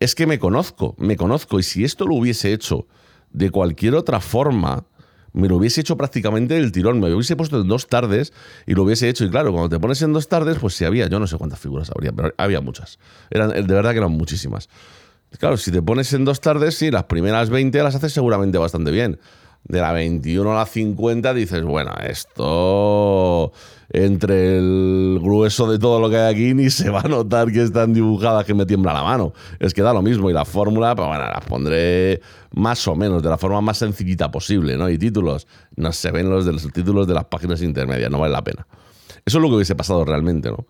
es 0.00 0.16
que 0.16 0.26
me 0.26 0.40
conozco, 0.40 0.96
me 0.98 1.16
conozco. 1.16 1.60
Y 1.60 1.62
si 1.62 1.84
esto 1.84 2.04
lo 2.04 2.16
hubiese 2.16 2.52
hecho 2.52 2.88
de 3.30 3.50
cualquier 3.50 3.94
otra 3.94 4.18
forma, 4.18 4.86
me 5.32 5.46
lo 5.46 5.56
hubiese 5.56 5.82
hecho 5.82 5.96
prácticamente 5.96 6.56
el 6.56 6.72
tirón. 6.72 6.98
Me 6.98 7.08
lo 7.08 7.14
hubiese 7.14 7.36
puesto 7.36 7.60
en 7.60 7.68
dos 7.68 7.86
tardes 7.86 8.32
y 8.66 8.74
lo 8.74 8.82
hubiese 8.82 9.08
hecho. 9.08 9.24
Y 9.24 9.30
claro, 9.30 9.52
cuando 9.52 9.68
te 9.68 9.78
pones 9.78 10.02
en 10.02 10.12
dos 10.12 10.26
tardes, 10.26 10.58
pues 10.58 10.74
si 10.74 10.84
había, 10.84 11.06
yo 11.06 11.20
no 11.20 11.28
sé 11.28 11.38
cuántas 11.38 11.60
figuras 11.60 11.92
habría, 11.94 12.10
pero 12.10 12.34
había 12.38 12.60
muchas. 12.60 12.98
Eran, 13.30 13.50
de 13.50 13.62
verdad 13.62 13.92
que 13.92 13.98
eran 13.98 14.10
muchísimas. 14.10 14.68
Claro, 15.38 15.56
si 15.56 15.70
te 15.70 15.80
pones 15.80 16.12
en 16.12 16.24
dos 16.24 16.40
tardes, 16.40 16.74
sí, 16.74 16.90
las 16.90 17.04
primeras 17.04 17.50
20 17.50 17.80
las 17.84 17.94
haces 17.94 18.12
seguramente 18.12 18.58
bastante 18.58 18.90
bien 18.90 19.20
de 19.64 19.80
la 19.80 19.92
21 19.92 20.52
a 20.52 20.54
la 20.54 20.66
50 20.66 21.34
dices, 21.34 21.62
bueno, 21.62 21.92
esto 22.06 23.52
entre 23.90 24.58
el 24.58 25.20
grueso 25.22 25.70
de 25.70 25.78
todo 25.78 26.00
lo 26.00 26.10
que 26.10 26.16
hay 26.16 26.34
aquí 26.34 26.54
ni 26.54 26.68
se 26.68 26.90
va 26.90 27.00
a 27.00 27.08
notar 27.08 27.52
que 27.52 27.62
están 27.62 27.94
dibujadas 27.94 28.44
que 28.44 28.54
me 28.54 28.66
tiembla 28.66 28.92
la 28.92 29.02
mano. 29.02 29.32
Es 29.58 29.72
que 29.72 29.82
da 29.82 29.92
lo 29.92 30.02
mismo 30.02 30.28
y 30.28 30.32
la 30.32 30.44
fórmula, 30.44 30.94
pues 30.94 31.08
bueno, 31.08 31.24
las 31.24 31.44
pondré 31.44 32.20
más 32.52 32.86
o 32.88 32.94
menos 32.96 33.22
de 33.22 33.28
la 33.28 33.38
forma 33.38 33.60
más 33.60 33.78
sencillita 33.78 34.30
posible, 34.30 34.76
¿no? 34.76 34.90
Y 34.90 34.98
títulos, 34.98 35.46
no 35.76 35.92
se 35.92 36.10
ven 36.10 36.28
los 36.28 36.44
de 36.44 36.52
los 36.52 36.70
títulos 36.72 37.06
de 37.06 37.14
las 37.14 37.24
páginas 37.24 37.62
intermedias, 37.62 38.10
no 38.10 38.18
vale 38.18 38.32
la 38.32 38.44
pena. 38.44 38.66
Eso 39.24 39.38
es 39.38 39.42
lo 39.42 39.48
que 39.48 39.56
hubiese 39.56 39.74
pasado 39.74 40.04
realmente, 40.04 40.50
¿no? 40.50 40.66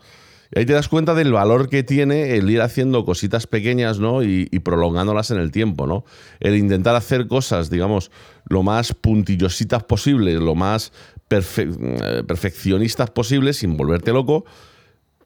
Ahí 0.56 0.66
te 0.66 0.72
das 0.72 0.88
cuenta 0.88 1.14
del 1.14 1.32
valor 1.32 1.68
que 1.68 1.82
tiene 1.82 2.36
el 2.36 2.48
ir 2.48 2.62
haciendo 2.62 3.04
cositas 3.04 3.46
pequeñas, 3.46 3.98
¿no? 3.98 4.22
Y, 4.22 4.46
prolongándolas 4.60 5.30
en 5.30 5.38
el 5.38 5.50
tiempo, 5.50 5.86
¿no? 5.86 6.04
El 6.40 6.56
intentar 6.56 6.94
hacer 6.94 7.26
cosas, 7.26 7.70
digamos, 7.70 8.10
lo 8.48 8.62
más 8.62 8.94
puntillositas 8.94 9.82
posible, 9.82 10.34
lo 10.34 10.54
más 10.54 10.92
eh, 11.30 12.22
perfeccionistas 12.26 13.10
posible, 13.10 13.52
sin 13.52 13.76
volverte 13.76 14.12
loco, 14.12 14.44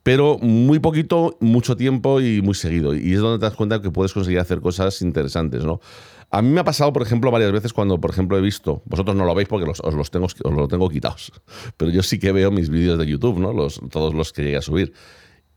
pero 0.02 0.38
muy 0.38 0.78
poquito, 0.78 1.36
mucho 1.40 1.76
tiempo 1.76 2.20
y 2.22 2.40
muy 2.40 2.54
seguido. 2.54 2.94
Y 2.94 3.12
es 3.12 3.20
donde 3.20 3.38
te 3.38 3.44
das 3.44 3.54
cuenta 3.54 3.82
que 3.82 3.90
puedes 3.90 4.14
conseguir 4.14 4.40
hacer 4.40 4.60
cosas 4.60 5.02
interesantes, 5.02 5.64
¿no? 5.64 5.80
A 6.30 6.42
mí 6.42 6.50
me 6.50 6.60
ha 6.60 6.64
pasado, 6.64 6.92
por 6.92 7.02
ejemplo, 7.02 7.30
varias 7.30 7.52
veces 7.52 7.72
cuando, 7.72 7.98
por 8.00 8.10
ejemplo, 8.10 8.36
he 8.36 8.42
visto, 8.42 8.82
vosotros 8.84 9.16
no 9.16 9.24
lo 9.24 9.34
veis 9.34 9.48
porque 9.48 9.70
os, 9.70 9.94
los 9.94 10.10
tengo, 10.10 10.26
os 10.26 10.52
lo 10.52 10.68
tengo 10.68 10.88
quitados, 10.90 11.32
pero 11.76 11.90
yo 11.90 12.02
sí 12.02 12.18
que 12.18 12.32
veo 12.32 12.50
mis 12.50 12.68
vídeos 12.68 12.98
de 12.98 13.06
YouTube, 13.06 13.38
¿no? 13.38 13.52
Los, 13.52 13.80
todos 13.90 14.14
los 14.14 14.32
que 14.32 14.42
llegué 14.42 14.56
a 14.58 14.62
subir. 14.62 14.92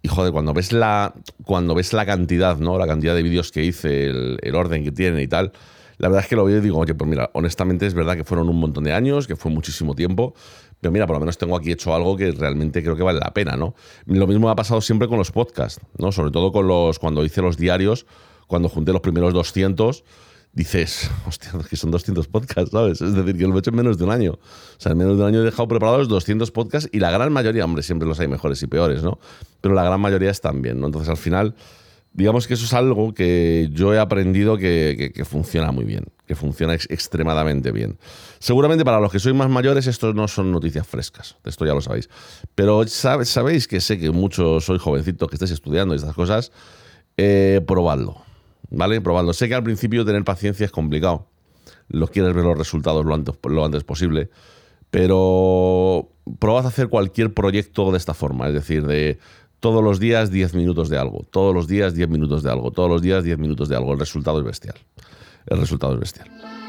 Y 0.01 0.07
joder, 0.07 0.31
cuando 0.31 0.53
ves 0.53 0.71
la, 0.71 1.13
cuando 1.43 1.75
ves 1.75 1.93
la 1.93 2.05
cantidad, 2.05 2.57
¿no? 2.57 2.77
La 2.77 2.87
cantidad 2.87 3.13
de 3.13 3.21
vídeos 3.21 3.51
que 3.51 3.63
hice, 3.63 4.05
el, 4.07 4.55
orden 4.55 4.83
que 4.83 4.91
tiene 4.91 5.21
y 5.21 5.27
tal, 5.27 5.51
la 5.97 6.07
verdad 6.07 6.23
es 6.23 6.29
que 6.29 6.35
lo 6.35 6.45
veo 6.45 6.57
y 6.57 6.61
digo, 6.61 6.79
oye, 6.79 6.95
pues 6.95 7.07
mira, 7.07 7.29
honestamente 7.33 7.85
es 7.85 7.93
verdad 7.93 8.15
que 8.15 8.23
fueron 8.23 8.49
un 8.49 8.59
montón 8.59 8.85
de 8.85 8.93
años, 8.93 9.27
que 9.27 9.35
fue 9.35 9.51
muchísimo 9.51 9.93
tiempo, 9.93 10.33
pero 10.79 10.91
mira, 10.91 11.05
por 11.05 11.17
lo 11.17 11.19
menos 11.19 11.37
tengo 11.37 11.55
aquí 11.55 11.71
hecho 11.71 11.93
algo 11.93 12.17
que 12.17 12.31
realmente 12.31 12.81
creo 12.81 12.95
que 12.95 13.03
vale 13.03 13.19
la 13.19 13.31
pena, 13.33 13.57
¿no? 13.57 13.75
Lo 14.05 14.25
mismo 14.25 14.47
me 14.47 14.53
ha 14.53 14.55
pasado 14.55 14.81
siempre 14.81 15.07
con 15.07 15.19
los 15.19 15.31
podcasts, 15.31 15.81
¿no? 15.99 16.11
Sobre 16.11 16.31
todo 16.31 16.51
con 16.51 16.67
los, 16.67 16.97
cuando 16.97 17.23
hice 17.23 17.43
los 17.43 17.57
diarios, 17.57 18.07
cuando 18.47 18.69
junté 18.69 18.93
los 18.93 19.01
primeros 19.01 19.33
200 19.33 20.03
dices, 20.53 21.09
hostia, 21.27 21.51
que 21.69 21.75
son 21.75 21.91
200 21.91 22.27
podcasts, 22.27 22.71
¿sabes? 22.71 23.01
Es 23.01 23.13
decir, 23.13 23.37
que 23.37 23.47
lo 23.47 23.55
he 23.55 23.59
hecho 23.59 23.69
en 23.69 23.77
menos 23.77 23.97
de 23.97 24.03
un 24.03 24.11
año. 24.11 24.33
O 24.33 24.79
sea, 24.79 24.91
en 24.91 24.97
menos 24.97 25.17
de 25.17 25.23
un 25.23 25.29
año 25.29 25.41
he 25.41 25.45
dejado 25.45 25.67
preparados 25.67 26.07
200 26.07 26.51
podcasts 26.51 26.89
y 26.91 26.99
la 26.99 27.11
gran 27.11 27.31
mayoría, 27.31 27.65
hombre, 27.65 27.83
siempre 27.83 28.07
los 28.07 28.19
hay 28.19 28.27
mejores 28.27 28.61
y 28.63 28.67
peores, 28.67 29.03
¿no? 29.03 29.19
Pero 29.61 29.73
la 29.73 29.83
gran 29.83 29.99
mayoría 30.01 30.31
están 30.31 30.61
bien, 30.61 30.79
¿no? 30.79 30.87
Entonces, 30.87 31.09
al 31.09 31.17
final, 31.17 31.55
digamos 32.13 32.47
que 32.47 32.55
eso 32.55 32.65
es 32.65 32.73
algo 32.73 33.13
que 33.13 33.69
yo 33.71 33.93
he 33.93 33.99
aprendido 33.99 34.57
que, 34.57 35.23
funciona 35.25 35.71
muy 35.71 35.85
bien, 35.85 36.05
que 36.25 36.35
funciona 36.35 36.73
extremadamente 36.73 37.71
bien. 37.71 37.97
Seguramente 38.39 38.83
para 38.83 38.99
los 38.99 39.11
que 39.11 39.19
sois 39.19 39.35
más 39.35 39.49
mayores 39.49 39.87
esto 39.87 40.13
no 40.13 40.27
son 40.27 40.51
noticias 40.51 40.85
frescas, 40.87 41.37
esto 41.45 41.65
ya 41.65 41.73
lo 41.73 41.81
sabéis. 41.81 42.09
Pero 42.55 42.85
sabéis 42.87 43.67
que 43.67 43.79
sé 43.79 43.97
que 43.97 44.11
muchos 44.11 44.65
sois 44.65 44.81
jovencitos 44.81 45.29
que 45.29 45.35
estáis 45.35 45.51
estudiando 45.51 45.95
estas 45.95 46.13
cosas, 46.13 46.51
eh, 47.17 47.61
probadlo, 47.65 48.21
¿vale? 48.71 49.01
Probadlo. 49.01 49.33
Sé 49.33 49.47
que 49.47 49.55
al 49.55 49.63
principio 49.63 50.03
tener 50.05 50.23
paciencia 50.23 50.65
es 50.65 50.71
complicado, 50.71 51.27
los 51.89 52.09
quieres 52.09 52.33
ver 52.33 52.45
los 52.45 52.57
resultados 52.57 53.05
lo 53.05 53.13
antes, 53.13 53.35
lo 53.43 53.63
antes 53.63 53.83
posible, 53.83 54.29
pero 54.89 56.09
probad 56.39 56.65
a 56.65 56.69
hacer 56.69 56.89
cualquier 56.89 57.33
proyecto 57.33 57.91
de 57.91 57.97
esta 57.97 58.13
forma, 58.13 58.47
es 58.47 58.53
decir, 58.53 58.85
de 58.85 59.19
todos 59.59 59.83
los 59.83 59.99
días 59.99 60.31
10 60.31 60.55
minutos 60.55 60.89
de 60.89 60.97
algo, 60.97 61.25
todos 61.29 61.53
los 61.53 61.67
días 61.67 61.93
10 61.93 62.09
minutos 62.09 62.41
de 62.41 62.51
algo, 62.51 62.71
todos 62.71 62.89
los 62.89 63.01
días 63.01 63.23
10 63.23 63.37
minutos 63.37 63.69
de 63.69 63.75
algo. 63.75 63.93
El 63.93 63.99
resultado 63.99 64.39
es 64.39 64.45
bestial. 64.45 64.75
El 65.45 65.59
resultado 65.59 65.93
es 65.93 65.99
bestial. 65.99 66.60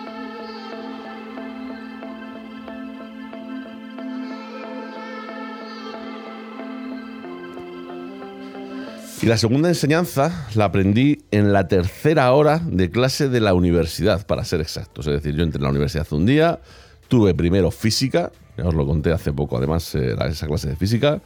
Y 9.22 9.26
la 9.26 9.36
segunda 9.38 9.68
enseñanza 9.68 10.48
la 10.54 10.66
aprendí 10.66 11.24
en 11.30 11.52
la 11.52 11.68
tercera 11.68 12.32
hora 12.32 12.58
de 12.58 12.90
clase 12.90 13.28
de 13.28 13.40
la 13.40 13.54
universidad, 13.54 14.26
para 14.26 14.44
ser 14.44 14.60
exactos. 14.60 15.06
Es 15.06 15.14
decir, 15.14 15.36
yo 15.36 15.44
entré 15.44 15.58
en 15.58 15.64
la 15.64 15.70
universidad 15.70 16.06
un 16.12 16.26
día, 16.26 16.60
tuve 17.08 17.32
primero 17.32 17.70
física, 17.70 18.32
ya 18.58 18.64
os 18.66 18.74
lo 18.74 18.84
conté 18.84 19.12
hace 19.12 19.32
poco, 19.32 19.56
además 19.56 19.94
era 19.94 20.26
esa 20.26 20.46
clase 20.46 20.68
de 20.68 20.76
física, 20.76 21.22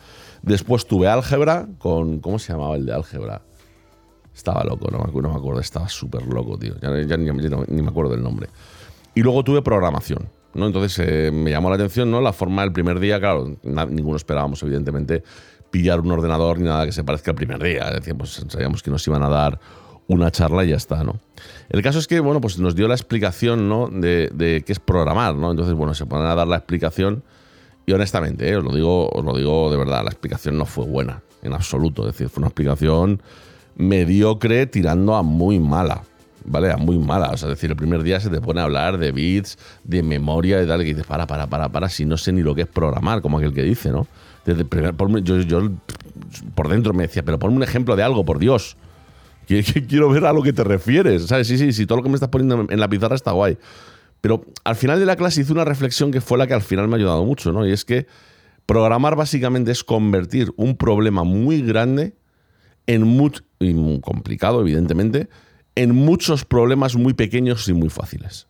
Después 0.46 0.86
tuve 0.86 1.08
álgebra 1.08 1.66
con. 1.78 2.20
¿Cómo 2.20 2.38
se 2.38 2.52
llamaba 2.52 2.76
el 2.76 2.86
de 2.86 2.94
álgebra? 2.94 3.42
Estaba 4.32 4.62
loco, 4.64 4.88
no, 4.92 4.98
me 4.98 5.34
acuerdo, 5.34 5.60
estaba 5.60 5.88
súper 5.88 6.22
loco, 6.22 6.56
tío. 6.56 6.74
Ya, 6.80 7.16
ni, 7.16 7.82
me 7.82 7.88
acuerdo 7.88 8.12
del 8.12 8.22
nombre. 8.22 8.48
Y 9.14 9.22
luego 9.22 9.42
tuve 9.42 9.60
programación. 9.62 10.28
¿no? 10.54 10.66
Entonces 10.66 11.04
eh, 11.04 11.30
me 11.32 11.50
llamó 11.50 11.68
la 11.70 11.76
atención 11.76 12.10
¿no? 12.10 12.20
la 12.20 12.32
forma 12.32 12.62
del 12.62 12.72
primer 12.72 13.00
día. 13.00 13.18
Claro, 13.18 13.56
ninguno 13.64 14.16
esperábamos, 14.16 14.62
evidentemente, 14.62 15.24
pillar 15.76 16.00
un 16.00 16.10
ordenador 16.10 16.58
ni 16.58 16.64
nada 16.64 16.86
que 16.86 16.92
se 16.92 17.04
parezca 17.04 17.32
al 17.32 17.34
primer 17.34 17.62
día. 17.62 17.90
Es 17.90 18.14
pues 18.14 18.42
sabíamos 18.48 18.82
que 18.82 18.90
nos 18.90 19.06
iban 19.06 19.22
a 19.22 19.28
dar 19.28 19.60
una 20.08 20.30
charla 20.30 20.64
y 20.64 20.68
ya 20.68 20.76
está, 20.76 21.04
¿no? 21.04 21.18
El 21.68 21.82
caso 21.82 21.98
es 21.98 22.06
que, 22.06 22.20
bueno, 22.20 22.40
pues 22.40 22.58
nos 22.58 22.74
dio 22.74 22.88
la 22.88 22.94
explicación, 22.94 23.68
¿no? 23.68 23.88
De, 23.88 24.30
de 24.32 24.62
qué 24.64 24.72
es 24.72 24.80
programar, 24.80 25.34
¿no? 25.34 25.50
Entonces, 25.50 25.74
bueno, 25.74 25.92
se 25.92 26.06
ponen 26.06 26.28
a 26.28 26.34
dar 26.34 26.46
la 26.46 26.56
explicación 26.56 27.22
y 27.84 27.92
honestamente, 27.92 28.48
eh, 28.48 28.56
os, 28.56 28.64
lo 28.64 28.72
digo, 28.72 29.10
os 29.10 29.22
lo 29.22 29.36
digo 29.36 29.70
de 29.70 29.76
verdad, 29.76 30.02
la 30.02 30.10
explicación 30.10 30.56
no 30.56 30.64
fue 30.64 30.86
buena, 30.86 31.22
en 31.42 31.52
absoluto. 31.52 32.08
Es 32.08 32.14
decir, 32.14 32.30
fue 32.30 32.40
una 32.40 32.48
explicación 32.48 33.20
mediocre 33.76 34.66
tirando 34.66 35.14
a 35.14 35.22
muy 35.22 35.60
mala. 35.60 36.02
¿Vale? 36.48 36.70
A 36.70 36.76
muy 36.76 36.98
mala. 36.98 37.30
O 37.30 37.36
sea, 37.36 37.48
es 37.48 37.56
decir, 37.56 37.70
el 37.70 37.76
primer 37.76 38.02
día 38.02 38.20
se 38.20 38.30
te 38.30 38.40
pone 38.40 38.60
a 38.60 38.64
hablar 38.64 38.98
de 38.98 39.12
bits, 39.12 39.58
de 39.84 40.02
memoria 40.02 40.62
y 40.62 40.66
tal, 40.66 40.82
y 40.82 40.84
dices, 40.86 41.06
para, 41.06 41.26
para, 41.26 41.48
para, 41.48 41.68
para, 41.68 41.88
si 41.88 42.04
no 42.04 42.16
sé 42.16 42.32
ni 42.32 42.42
lo 42.42 42.54
que 42.54 42.62
es 42.62 42.68
programar, 42.68 43.20
como 43.20 43.38
aquel 43.38 43.52
que 43.52 43.62
dice, 43.62 43.90
¿no? 43.90 44.06
Desde 44.44 44.64
primer, 44.64 44.94
yo, 45.22 45.70
por 46.54 46.68
dentro 46.68 46.92
me 46.94 47.04
decía, 47.04 47.24
pero 47.24 47.38
ponme 47.38 47.56
un 47.56 47.62
ejemplo 47.62 47.96
de 47.96 48.04
algo, 48.04 48.24
por 48.24 48.38
Dios. 48.38 48.76
Quiero 49.46 50.08
ver 50.10 50.24
a 50.24 50.32
lo 50.32 50.42
que 50.42 50.52
te 50.52 50.64
refieres. 50.64 51.26
¿Sabes? 51.26 51.48
Sí, 51.48 51.58
sí, 51.58 51.72
sí, 51.72 51.86
todo 51.86 51.98
lo 51.98 52.02
que 52.02 52.08
me 52.08 52.14
estás 52.14 52.28
poniendo 52.28 52.66
en 52.68 52.80
la 52.80 52.88
pizarra 52.88 53.16
está 53.16 53.32
guay. 53.32 53.58
Pero 54.20 54.44
al 54.64 54.76
final 54.76 54.98
de 54.98 55.06
la 55.06 55.16
clase 55.16 55.42
hice 55.42 55.52
una 55.52 55.64
reflexión 55.64 56.10
que 56.10 56.20
fue 56.20 56.38
la 56.38 56.46
que 56.46 56.54
al 56.54 56.62
final 56.62 56.88
me 56.88 56.94
ha 56.94 56.98
ayudado 56.98 57.24
mucho, 57.24 57.52
¿no? 57.52 57.66
Y 57.66 57.72
es 57.72 57.84
que 57.84 58.06
programar 58.66 59.14
básicamente 59.14 59.70
es 59.70 59.84
convertir 59.84 60.52
un 60.56 60.76
problema 60.76 61.22
muy 61.22 61.62
grande 61.62 62.14
en 62.86 63.02
muy 63.02 63.32
complicado, 64.00 64.60
evidentemente, 64.60 65.28
en 65.76 65.94
muchos 65.94 66.44
problemas 66.44 66.96
muy 66.96 67.14
pequeños 67.14 67.68
y 67.68 67.72
muy 67.72 67.90
fáciles. 67.90 68.48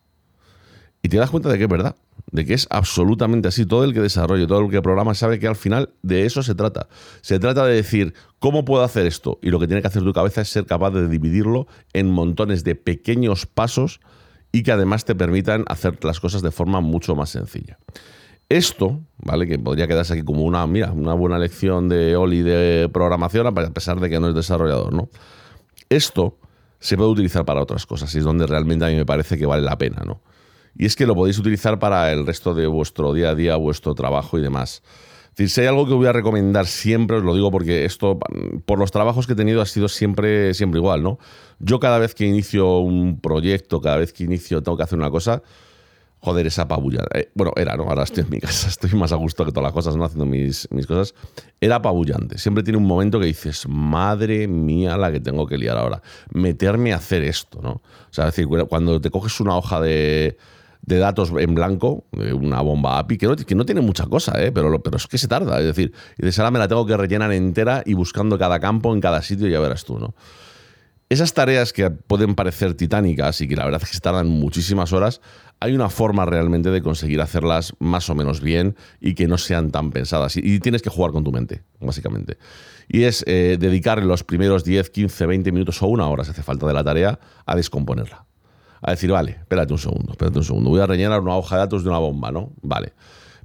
Y 1.03 1.09
te 1.09 1.19
das 1.19 1.31
cuenta 1.31 1.51
de 1.51 1.59
que 1.59 1.65
es 1.65 1.71
verdad, 1.71 1.97
de 2.33 2.45
que 2.45 2.55
es 2.55 2.67
absolutamente 2.71 3.49
así. 3.49 3.67
Todo 3.67 3.85
el 3.85 3.93
que 3.93 4.01
desarrolla, 4.01 4.47
todo 4.47 4.61
el 4.61 4.71
que 4.71 4.81
programa 4.83 5.15
sabe 5.15 5.39
que 5.39 5.47
al 5.47 5.57
final 5.57 5.91
de 6.03 6.25
eso 6.25 6.43
se 6.43 6.55
trata. 6.55 6.89
Se 7.21 7.39
trata 7.39 7.65
de 7.67 7.75
decir, 7.75 8.15
¿cómo 8.39 8.65
puedo 8.65 8.83
hacer 8.83 9.07
esto? 9.07 9.39
Y 9.43 9.51
lo 9.51 9.61
que 9.61 9.67
tiene 9.67 9.83
que 9.83 9.89
hacer 9.89 10.03
tu 10.03 10.13
cabeza 10.13 10.41
es 10.41 10.49
ser 10.49 10.67
capaz 10.67 10.91
de 10.93 11.09
dividirlo 11.09 11.67
en 11.93 12.11
montones 12.11 12.65
de 12.65 12.75
pequeños 12.75 13.47
pasos 13.47 14.01
y 14.53 14.63
que 14.63 14.73
además 14.73 15.05
te 15.05 15.15
permitan 15.15 15.65
hacer 15.69 16.03
las 16.05 16.19
cosas 16.19 16.43
de 16.43 16.51
forma 16.51 16.81
mucho 16.81 17.15
más 17.15 17.31
sencilla. 17.31 17.79
Esto, 18.49 19.01
¿vale? 19.19 19.47
Que 19.47 19.59
podría 19.59 19.89
quedarse 19.89 20.15
aquí 20.15 20.23
como 20.23 20.45
una, 20.45 20.67
mira, 20.67 20.93
una 20.93 21.15
buena 21.15 21.39
lección 21.39 21.89
de 21.89 22.17
Oli 22.17 22.43
de 22.43 22.89
programación, 22.93 23.47
a 23.47 23.53
pesar 23.53 23.99
de 24.01 24.09
que 24.09 24.21
no 24.21 24.29
es 24.29 24.35
desarrollador, 24.35 24.93
¿no? 24.93 25.09
Esto 25.89 26.39
se 26.79 26.97
puede 26.97 27.11
utilizar 27.11 27.45
para 27.45 27.63
otras 27.63 27.87
cosas 27.87 28.15
y 28.15 28.19
es 28.19 28.25
donde 28.25 28.47
realmente 28.47 28.85
a 28.85 28.89
mí 28.89 28.95
me 28.95 29.07
parece 29.07 29.39
que 29.39 29.47
vale 29.47 29.63
la 29.63 29.79
pena, 29.79 30.03
¿no? 30.05 30.21
Y 30.77 30.85
es 30.85 30.95
que 30.95 31.07
lo 31.07 31.15
podéis 31.15 31.39
utilizar 31.39 31.79
para 31.79 32.13
el 32.13 32.27
resto 32.27 32.55
de 32.55 32.67
vuestro 32.67 33.15
día 33.15 33.31
a 33.31 33.35
día, 33.35 33.57
vuestro 33.57 33.95
trabajo 33.95 34.39
y 34.39 34.43
demás 34.43 34.83
si 35.47 35.61
hay 35.61 35.67
algo 35.67 35.87
que 35.87 35.93
voy 35.93 36.07
a 36.07 36.13
recomendar 36.13 36.67
siempre, 36.67 37.19
os 37.19 37.23
lo 37.23 37.35
digo 37.35 37.51
porque 37.51 37.85
esto, 37.85 38.19
por 38.65 38.79
los 38.79 38.91
trabajos 38.91 39.27
que 39.27 39.35
he 39.35 39.37
tenido, 39.37 39.61
ha 39.61 39.67
sido 39.67 39.89
siempre, 39.89 40.55
siempre 40.55 40.79
igual, 40.79 41.03
¿no? 41.03 41.19
Yo 41.59 41.79
cada 41.79 41.99
vez 41.99 42.15
que 42.15 42.25
inicio 42.25 42.79
un 42.79 43.21
proyecto, 43.21 43.83
cada 43.83 43.99
vez 43.99 44.15
que 44.15 44.25
inicio, 44.25 44.63
tengo 44.63 44.79
que 44.79 44.85
hacer 44.85 44.99
una 44.99 45.11
cosa, 45.11 45.43
joder, 46.27 46.49
esa 46.49 46.63
apabullante. 46.63 47.21
Eh, 47.21 47.31
bueno, 47.35 47.53
era, 47.55 47.77
¿no? 47.77 47.85
Ahora 47.85 48.03
estoy 48.03 48.25
en 48.25 48.31
mi 48.31 48.41
casa, 48.41 48.69
estoy 48.69 48.91
más 48.95 49.13
a 49.13 49.17
gusto 49.17 49.45
que 49.45 49.53
todas 49.53 49.63
las 49.63 49.73
cosas, 49.73 49.97
¿no? 49.97 50.05
Haciendo 50.05 50.27
mis, 50.27 50.67
mis 50.73 50.85
cosas. 50.85 51.15
Era 51.61 51.77
apabullante. 51.77 52.37
Siempre 52.37 52.65
tiene 52.65 52.79
un 52.79 52.87
momento 52.87 53.21
que 53.21 53.27
dices, 53.27 53.69
madre 53.69 54.49
mía, 54.49 54.97
la 54.97 55.13
que 55.13 55.21
tengo 55.21 55.47
que 55.47 55.57
liar 55.57 55.79
ahora. 55.79 56.03
Meterme 56.33 56.93
a 56.93 56.97
hacer 56.97 57.23
esto, 57.23 57.61
¿no? 57.63 57.71
O 57.71 58.11
sea, 58.11 58.27
es 58.27 58.35
decir, 58.35 58.49
cuando 58.69 59.01
te 59.01 59.09
coges 59.11 59.39
una 59.39 59.57
hoja 59.57 59.81
de 59.81 60.37
de 60.83 60.99
datos 60.99 61.33
en 61.37 61.55
blanco, 61.55 62.05
una 62.13 62.61
bomba 62.61 62.99
API, 62.99 63.19
que 63.19 63.27
no, 63.27 63.35
que 63.35 63.55
no 63.57 63.67
tiene 63.67 63.81
mucha 63.81 64.07
cosa, 64.07 64.41
¿eh? 64.41 64.53
pero, 64.53 64.81
pero 64.81 64.97
es 64.97 65.09
que 65.09 65.19
se 65.19 65.27
tarda. 65.27 65.59
Es 65.59 65.67
decir, 65.67 65.93
y 66.17 66.25
de 66.25 66.33
ahora 66.39 66.53
me 66.53 66.61
la 66.61 66.69
tengo 66.69 66.87
que 66.87 66.97
rellenar 66.97 67.33
entera 67.33 67.83
y 67.85 67.95
buscando 67.95 68.39
cada 68.39 68.61
campo 68.61 68.95
en 68.95 69.01
cada 69.01 69.21
sitio, 69.21 69.49
ya 69.49 69.59
verás 69.59 69.85
tú, 69.85 69.99
¿no? 69.99 70.15
Esas 71.09 71.35
tareas 71.35 71.73
que 71.73 71.89
pueden 71.91 72.35
parecer 72.35 72.75
titánicas 72.75 73.41
y 73.41 73.47
que 73.47 73.55
la 73.55 73.65
verdad 73.65 73.81
es 73.83 73.91
que 73.91 73.95
se 73.95 74.01
tardan 74.01 74.27
muchísimas 74.27 74.93
horas, 74.93 75.21
hay 75.61 75.75
una 75.75 75.89
forma 75.89 76.25
realmente 76.25 76.71
de 76.71 76.83
conseguir 76.83 77.21
hacerlas 77.21 77.75
más 77.79 78.11
o 78.11 78.15
menos 78.15 78.41
bien 78.41 78.77
y 79.01 79.15
que 79.15 79.27
no 79.27 79.39
sean 79.39 79.71
tan 79.71 79.91
pensadas. 79.91 80.37
Y, 80.37 80.61
tienes 80.61 80.83
que 80.83 80.91
jugar 80.91 81.13
con 81.13 81.25
tu 81.25 81.33
mente, 81.33 81.63
básicamente. 81.81 82.39
Y 82.89 83.05
es 83.05 83.25
eh, 83.27 83.57
dedicar 83.59 84.03
los 84.03 84.23
primeros 84.23 84.65
10, 84.65 84.91
15, 84.91 85.27
20 85.27 85.53
minutos 85.53 85.83
o 85.83 85.87
una 85.87 86.09
hora, 86.09 86.25
si 86.25 86.31
hace 86.31 86.43
falta 86.43 86.67
de 86.67 86.75
la 86.75 86.85
tarea, 86.85 87.19
a 87.45 87.57
descomponerla 87.57 88.27
a 88.83 88.91
decir, 88.93 89.11
vale, 89.11 89.33
espérate 89.33 89.73
un 89.73 89.79
segundo, 89.79 90.13
espérate 90.13 90.39
un 90.39 90.45
segundo, 90.45 90.71
voy 90.71 90.81
a 90.81 90.87
rellenar 90.87 91.21
una 91.21 91.37
hoja 91.37 91.57
de 91.57 91.61
datos 91.61 91.83
de 91.83 91.91
una 91.91 91.99
bomba, 91.99 92.31
¿no? 92.31 92.53
Vale, 92.63 92.93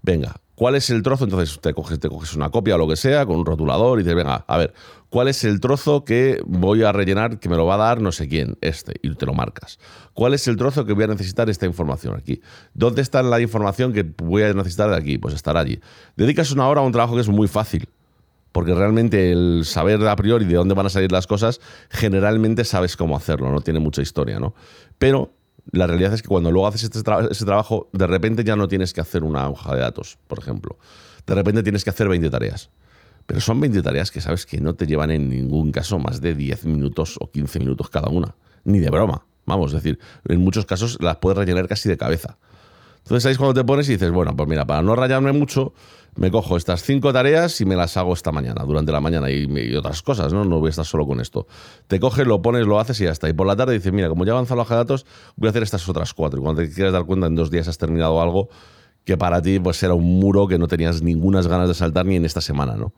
venga, 0.02 0.36
¿cuál 0.62 0.76
es 0.76 0.92
el 0.92 1.02
trozo? 1.02 1.24
Entonces 1.24 1.60
te 1.60 1.74
coges, 1.74 2.00
te 2.00 2.08
coges 2.08 2.36
una 2.36 2.52
copia 2.52 2.76
o 2.76 2.78
lo 2.78 2.88
que 2.88 2.96
sea 2.96 3.26
con 3.26 3.38
un 3.38 3.48
rotulador 3.48 4.00
y 4.00 4.04
dices, 4.04 4.16
venga, 4.16 4.46
a 4.48 4.58
ver, 4.60 4.76
¿cuál 5.10 5.28
es 5.28 5.44
el 5.44 5.60
trozo 5.60 6.06
que 6.06 6.40
voy 6.46 6.84
a 6.84 6.92
rellenar 6.92 7.40
que 7.40 7.50
me 7.50 7.56
lo 7.56 7.66
va 7.66 7.74
a 7.74 7.78
dar 7.78 8.00
no 8.00 8.12
sé 8.12 8.28
quién? 8.28 8.60
Este, 8.62 8.94
y 9.02 9.12
te 9.16 9.26
lo 9.26 9.34
marcas. 9.34 9.80
¿Cuál 10.14 10.36
es 10.36 10.48
el 10.48 10.58
trozo 10.58 10.86
que 10.86 10.94
voy 10.94 11.06
a 11.06 11.08
necesitar 11.08 11.50
esta 11.50 11.66
información 11.66 12.16
aquí? 12.16 12.42
¿Dónde 12.76 13.02
está 13.02 13.24
la 13.24 13.42
información 13.42 13.92
que 13.92 14.04
voy 14.04 14.44
a 14.44 14.54
necesitar 14.54 14.92
de 14.92 14.98
aquí? 14.98 15.18
Pues 15.18 15.34
estará 15.34 15.62
allí. 15.62 15.80
Dedicas 16.16 16.52
una 16.52 16.68
hora 16.68 16.82
a 16.82 16.84
un 16.84 16.92
trabajo 16.92 17.16
que 17.16 17.22
es 17.22 17.30
muy 17.30 17.48
fácil 17.48 17.90
porque 18.52 18.76
realmente 18.76 19.32
el 19.32 19.64
saber 19.66 20.08
a 20.08 20.16
priori 20.16 20.46
de 20.46 20.58
dónde 20.58 20.76
van 20.76 20.86
a 20.86 20.90
salir 20.90 21.12
las 21.12 21.26
cosas, 21.26 21.60
generalmente 21.90 22.66
sabes 22.66 22.96
cómo 22.98 23.18
hacerlo, 23.18 23.50
no 23.50 23.62
tiene 23.62 23.80
mucha 23.80 24.04
historia, 24.04 24.40
¿no? 24.40 24.54
Pero 25.00 25.32
la 25.72 25.88
realidad 25.88 26.14
es 26.14 26.22
que 26.22 26.28
cuando 26.28 26.52
luego 26.52 26.68
haces 26.68 26.84
este 26.84 27.00
ese 27.30 27.46
trabajo, 27.46 27.90
de 27.94 28.08
repente 28.08 28.44
ya 28.44 28.56
no 28.56 28.68
tienes 28.68 28.94
que 28.94 29.02
hacer 29.02 29.24
una 29.24 29.50
hoja 29.50 29.74
de 29.74 29.82
datos, 29.82 30.18
por 30.28 30.40
ejemplo. 30.40 30.78
De 31.26 31.36
repente 31.36 31.64
tienes 31.64 31.84
que 31.84 31.90
hacer 31.90 32.10
20 32.10 32.30
tareas. 32.30 32.70
Pero 33.26 33.40
son 33.40 33.60
20 33.60 33.82
tareas 33.82 34.12
que 34.12 34.20
sabes 34.20 34.46
que 34.46 34.60
no 34.60 34.76
te 34.76 34.86
llevan 34.86 35.12
en 35.12 35.30
ningún 35.30 35.72
caso 35.72 36.00
más 36.00 36.20
de 36.20 36.36
10 36.36 36.66
minutos 36.66 37.18
o 37.20 37.32
15 37.32 37.60
minutos 37.60 37.90
cada 37.90 38.10
una. 38.10 38.36
Ni 38.64 38.80
de 38.80 38.90
broma. 38.90 39.26
Vamos, 39.46 39.74
es 39.74 39.82
decir, 39.82 40.00
en 40.28 40.42
muchos 40.42 40.66
casos 40.66 40.98
las 41.02 41.18
puedes 41.18 41.38
rellenar 41.38 41.68
casi 41.68 41.88
de 41.88 41.98
cabeza. 41.98 42.38
Entonces 43.04 43.26
ahí 43.26 43.36
cuando 43.36 43.54
te 43.54 43.66
pones 43.66 43.90
y 43.90 43.94
dices, 43.94 44.12
bueno, 44.12 44.36
pues 44.36 44.48
mira, 44.48 44.66
para 44.66 44.82
no 44.82 44.96
rayarme 44.96 45.32
mucho, 45.32 45.74
me 46.16 46.30
cojo 46.30 46.58
estas 46.58 46.84
cinco 46.84 47.14
tareas 47.14 47.60
y 47.62 47.66
me 47.66 47.76
las 47.76 47.96
hago 47.98 48.14
esta 48.14 48.32
mañana, 48.32 48.64
durante 48.66 48.92
la 48.92 49.00
mañana 49.00 49.30
y, 49.30 49.76
otras 49.76 50.02
cosas, 50.02 50.34
¿no? 50.34 50.44
No 50.46 50.60
voy 50.60 50.68
a 50.68 50.70
estar 50.72 50.86
solo 50.86 51.08
con 51.08 51.20
esto. 51.22 51.48
Te 51.88 52.00
coges, 52.00 52.28
lo 52.28 52.42
pones, 52.42 52.66
lo 52.66 52.80
haces 52.80 53.00
y 53.02 53.06
ya 53.06 53.12
está. 53.12 53.30
Y 53.30 53.34
por 53.34 53.48
la 53.48 53.56
tarde 53.56 53.74
dices, 53.74 53.92
mira, 53.94 54.10
como 54.10 54.26
ya 54.26 54.34
avanza 54.34 54.56
la 54.56 54.64
hoja 54.64 54.76
de 54.76 54.80
datos, 54.80 55.06
voy 55.36 55.48
a 55.48 55.50
hacer 55.52 55.64
estas 55.64 55.88
otras 55.88 56.14
cuatro. 56.14 56.40
Y 56.40 56.44
cuando 56.44 56.62
te 56.62 56.72
quieras 56.72 56.94
dar 56.94 57.06
cuenta, 57.06 57.28
en 57.28 57.36
dos 57.36 57.50
días 57.50 57.68
has 57.68 57.78
terminado 57.78 58.22
algo 58.22 58.50
que 59.04 59.18
para 59.18 59.42
ti 59.42 59.60
pues 59.60 59.82
era 59.82 59.94
un 59.94 60.20
muro 60.20 60.48
que 60.48 60.60
no 60.60 60.68
tenías 60.68 61.02
ninguna 61.02 61.42
ganas 61.42 61.68
de 61.68 61.74
saltar 61.74 62.06
ni 62.06 62.18
en 62.18 62.26
esta 62.26 62.42
semana, 62.42 62.76
¿no? 62.76 62.94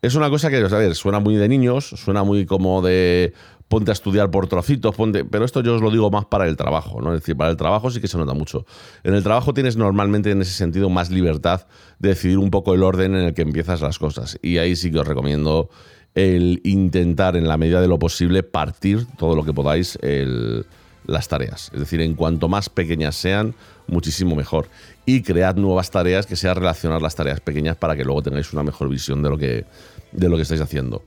Es 0.00 0.16
una 0.16 0.30
cosa 0.30 0.50
que, 0.50 0.56
a 0.56 0.68
ver, 0.68 0.96
suena 0.96 1.20
muy 1.20 1.36
de 1.36 1.48
niños, 1.48 1.90
suena 1.90 2.24
muy 2.24 2.44
como 2.44 2.82
de 2.82 3.34
ponte 3.72 3.90
a 3.90 3.94
estudiar 3.94 4.30
por 4.30 4.48
trocitos, 4.48 4.94
ponte. 4.94 5.24
Pero 5.24 5.46
esto 5.46 5.62
yo 5.62 5.74
os 5.74 5.80
lo 5.80 5.90
digo 5.90 6.10
más 6.10 6.26
para 6.26 6.46
el 6.46 6.58
trabajo, 6.58 7.00
¿no? 7.00 7.14
Es 7.14 7.22
decir, 7.22 7.38
para 7.38 7.48
el 7.48 7.56
trabajo 7.56 7.90
sí 7.90 8.02
que 8.02 8.06
se 8.06 8.18
nota 8.18 8.34
mucho. 8.34 8.66
En 9.02 9.14
el 9.14 9.22
trabajo 9.22 9.54
tienes 9.54 9.78
normalmente 9.78 10.30
en 10.30 10.42
ese 10.42 10.52
sentido 10.52 10.90
más 10.90 11.10
libertad 11.10 11.66
de 11.98 12.10
decidir 12.10 12.36
un 12.36 12.50
poco 12.50 12.74
el 12.74 12.82
orden 12.82 13.14
en 13.14 13.22
el 13.22 13.32
que 13.32 13.40
empiezas 13.40 13.80
las 13.80 13.98
cosas. 13.98 14.38
Y 14.42 14.58
ahí 14.58 14.76
sí 14.76 14.90
que 14.90 14.98
os 14.98 15.08
recomiendo 15.08 15.70
el 16.14 16.60
intentar 16.64 17.34
en 17.34 17.48
la 17.48 17.56
medida 17.56 17.80
de 17.80 17.88
lo 17.88 17.98
posible 17.98 18.42
partir 18.42 19.06
todo 19.16 19.34
lo 19.34 19.42
que 19.42 19.54
podáis 19.54 19.98
las 21.06 21.28
tareas. 21.28 21.70
Es 21.72 21.80
decir, 21.80 22.02
en 22.02 22.12
cuanto 22.12 22.50
más 22.50 22.68
pequeñas 22.68 23.16
sean, 23.16 23.54
muchísimo 23.86 24.36
mejor. 24.36 24.68
Y 25.06 25.22
cread 25.22 25.56
nuevas 25.56 25.90
tareas 25.90 26.26
que 26.26 26.36
sea 26.36 26.52
relacionar 26.52 27.00
las 27.00 27.14
tareas 27.14 27.40
pequeñas 27.40 27.78
para 27.78 27.96
que 27.96 28.04
luego 28.04 28.22
tengáis 28.22 28.52
una 28.52 28.64
mejor 28.64 28.90
visión 28.90 29.22
de 29.22 29.30
lo 29.30 29.38
que, 29.38 29.64
de 30.12 30.28
lo 30.28 30.36
que 30.36 30.42
estáis 30.42 30.60
haciendo. 30.60 31.02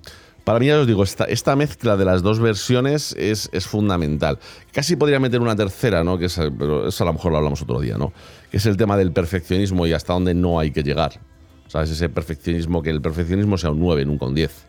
Para 0.45 0.59
mí, 0.59 0.67
ya 0.67 0.79
os 0.79 0.85
digo, 0.85 1.03
esta, 1.03 1.55
mezcla 1.55 1.97
de 1.97 2.05
las 2.05 2.21
dos 2.21 2.39
versiones 2.39 3.15
es, 3.17 3.49
es, 3.51 3.65
fundamental. 3.65 4.37
Casi 4.71 4.95
podría 4.95 5.19
meter 5.19 5.41
una 5.41 5.55
tercera, 5.55 6.03
¿no? 6.03 6.19
Que 6.19 6.25
es, 6.25 6.39
pero 6.57 6.87
eso 6.87 7.03
a 7.03 7.07
lo 7.07 7.13
mejor 7.13 7.31
lo 7.31 7.39
hablamos 7.39 7.63
otro 7.63 7.79
día, 7.81 7.97
¿no? 7.97 8.13
Que 8.51 8.57
es 8.57 8.65
el 8.67 8.77
tema 8.77 8.95
del 8.95 9.11
perfeccionismo 9.11 9.87
y 9.87 9.93
hasta 9.93 10.13
dónde 10.13 10.35
no 10.35 10.59
hay 10.59 10.69
que 10.69 10.83
llegar. 10.83 11.19
¿Sabes? 11.67 11.89
Ese 11.89 12.09
perfeccionismo, 12.09 12.83
que 12.83 12.91
el 12.91 13.01
perfeccionismo 13.01 13.57
sea 13.57 13.71
un 13.71 13.79
9, 13.79 14.05
nunca 14.05 14.27
un 14.27 14.35
10. 14.35 14.65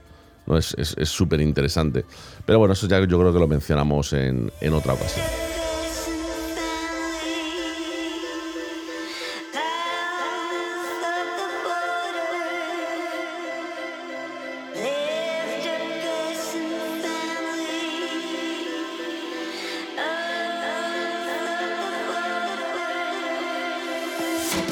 ¿no? 0.47 0.57
Es 0.57 0.75
súper 1.05 1.43
interesante. 1.43 2.07
Pero 2.47 2.59
bueno, 2.59 2.73
eso 2.73 2.89
ya 2.89 2.99
yo 3.01 3.19
creo 3.19 3.33
que 3.35 3.39
lo 3.39 3.47
mencionamos 3.47 4.15
en, 4.15 4.51
en 4.63 4.73
otra 4.73 4.95
ocasión. 4.95 5.46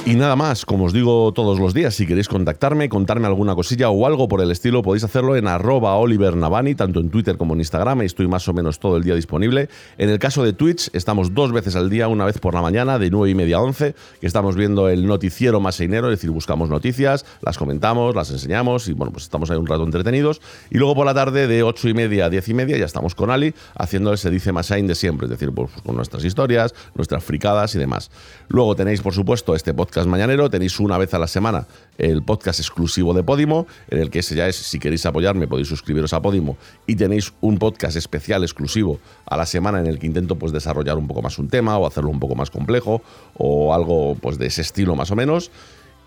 Y 0.07 0.17
nada 0.17 0.37
más, 0.37 0.67
como 0.67 0.85
os 0.85 0.93
digo 0.93 1.33
todos 1.33 1.59
los 1.59 1.73
días, 1.73 1.95
si 1.95 2.07
queréis 2.07 2.29
contactarme, 2.29 2.91
contarme 2.91 3.27
alguna 3.27 3.55
cosilla 3.55 3.89
o 3.89 4.07
algo 4.07 4.29
por 4.29 4.43
el 4.43 4.51
estilo, 4.51 4.83
podéis 4.83 5.03
hacerlo 5.03 5.35
en 5.35 5.49
arroba 5.49 5.97
Oliver 5.97 6.37
Navani, 6.37 6.75
tanto 6.75 7.01
en 7.01 7.09
Twitter 7.09 7.39
como 7.39 7.55
en 7.55 7.61
Instagram, 7.61 8.03
estoy 8.03 8.29
más 8.29 8.47
o 8.47 8.53
menos 8.53 8.79
todo 8.79 8.99
el 8.99 9.03
día 9.03 9.15
disponible. 9.15 9.71
En 9.97 10.11
el 10.11 10.19
caso 10.19 10.45
de 10.45 10.53
Twitch, 10.53 10.91
estamos 10.93 11.33
dos 11.33 11.53
veces 11.53 11.75
al 11.75 11.89
día, 11.89 12.09
una 12.09 12.27
vez 12.27 12.39
por 12.39 12.53
la 12.53 12.61
mañana, 12.61 12.99
de 12.99 13.09
9 13.09 13.31
y 13.31 13.35
media 13.35 13.57
a 13.57 13.63
11, 13.63 13.95
que 14.21 14.27
estamos 14.27 14.57
viendo 14.57 14.91
el 14.91 15.07
noticiero 15.07 15.59
más 15.61 15.81
es 15.81 15.91
decir, 15.91 16.31
buscamos 16.31 16.69
noticias, 16.69 17.25
las 17.41 17.57
comentamos, 17.57 18.15
las 18.15 18.31
enseñamos, 18.31 18.89
y 18.89 18.93
bueno, 18.93 19.11
pues 19.11 19.25
estamos 19.25 19.51
ahí 19.51 19.57
un 19.57 19.67
rato 19.67 19.85
entretenidos. 19.85 20.43
Y 20.71 20.77
luego 20.77 20.95
por 20.95 21.07
la 21.07 21.15
tarde, 21.15 21.47
de 21.47 21.63
8 21.63 21.89
y 21.89 21.95
media 21.95 22.27
a 22.27 22.31
10 22.31 22.47
y 22.51 22.55
media, 22.55 22.77
ya 22.77 22.85
estamos 22.85 23.15
con 23.15 23.31
Ali, 23.31 23.55
haciendo 23.75 24.13
el 24.13 24.19
Se 24.19 24.29
Dice 24.29 24.53
Masain 24.53 24.87
de 24.87 24.97
siempre, 24.97 25.27
es 25.27 25.31
decir, 25.31 25.51
pues, 25.51 25.71
con 25.83 25.97
nuestras 25.97 26.23
historias, 26.27 26.75
nuestras 26.95 27.25
fricadas 27.25 27.75
y 27.75 27.79
demás. 27.79 28.11
Luego 28.49 28.77
tenéis, 28.77 29.01
por 29.01 29.15
supuesto, 29.15 29.55
este 29.55 29.73
podcast 29.73 29.94
mañanero. 30.07 30.51
Tenéis 30.51 30.81
una 30.81 30.99
vez 30.99 31.15
a 31.15 31.19
la 31.19 31.27
semana 31.27 31.67
el 31.97 32.23
podcast 32.23 32.59
exclusivo 32.59 33.15
de 33.15 33.23
Podimo, 33.23 33.67
en 33.89 34.01
el 34.01 34.11
que 34.11 34.19
ese 34.19 34.35
ya 34.35 34.49
es, 34.49 34.57
si 34.57 34.79
queréis 34.79 35.07
apoyarme, 35.07 35.47
podéis 35.47 35.69
suscribiros 35.69 36.13
a 36.13 36.21
Podimo. 36.21 36.57
Y 36.87 36.97
tenéis 36.97 37.33
un 37.41 37.59
podcast 37.59 37.97
especial 37.97 38.43
exclusivo 38.43 38.99
a 39.27 39.37
la 39.37 39.47
semana 39.47 39.81
en 39.81 39.87
el 39.87 39.99
que 39.99 40.07
intento 40.07 40.37
pues, 40.37 40.53
desarrollar 40.53 40.99
un 40.99 41.07
poco 41.07 41.23
más 41.23 41.39
un 41.39 41.49
tema 41.49 41.79
o 41.79 41.87
hacerlo 41.87 42.11
un 42.11 42.21
poco 42.21 42.35
más 42.35 42.51
complejo 42.51 43.03
o 43.35 43.73
algo 43.73 44.17
pues, 44.21 44.39
de 44.39 44.47
ese 44.47 44.63
estilo 44.63 44.97
más 44.97 45.11
o 45.11 45.17
menos. 45.17 45.51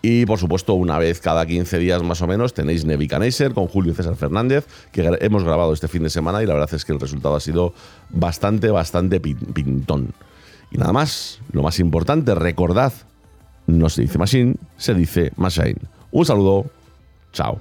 Y 0.01 0.25
por 0.25 0.37
supuesto, 0.37 0.73
una 0.75 0.99
vez 0.99 1.19
cada 1.19 1.45
15 1.45 1.79
días 1.79 2.03
más 2.03 2.21
o 2.21 2.27
menos 2.27 2.53
tenéis 2.53 2.85
Nebuchadnezzar 2.85 3.53
con 3.53 3.67
Julio 3.67 3.93
César 3.93 4.15
Fernández, 4.15 4.67
que 4.91 5.09
hemos 5.21 5.43
grabado 5.43 5.73
este 5.73 5.87
fin 5.87 6.03
de 6.03 6.09
semana 6.09 6.43
y 6.43 6.45
la 6.45 6.53
verdad 6.53 6.73
es 6.73 6.85
que 6.85 6.93
el 6.93 6.99
resultado 6.99 7.35
ha 7.35 7.39
sido 7.39 7.73
bastante, 8.09 8.69
bastante 8.69 9.19
pintón. 9.19 10.13
Y 10.71 10.77
nada 10.77 10.93
más, 10.93 11.39
lo 11.51 11.63
más 11.63 11.79
importante, 11.79 12.35
recordad 12.35 12.93
no 13.67 13.89
se 13.89 14.01
dice 14.01 14.17
Machine, 14.17 14.55
se 14.77 14.93
dice 14.93 15.31
Machine. 15.35 15.75
Un 16.11 16.25
saludo, 16.25 16.65
chao. 17.33 17.59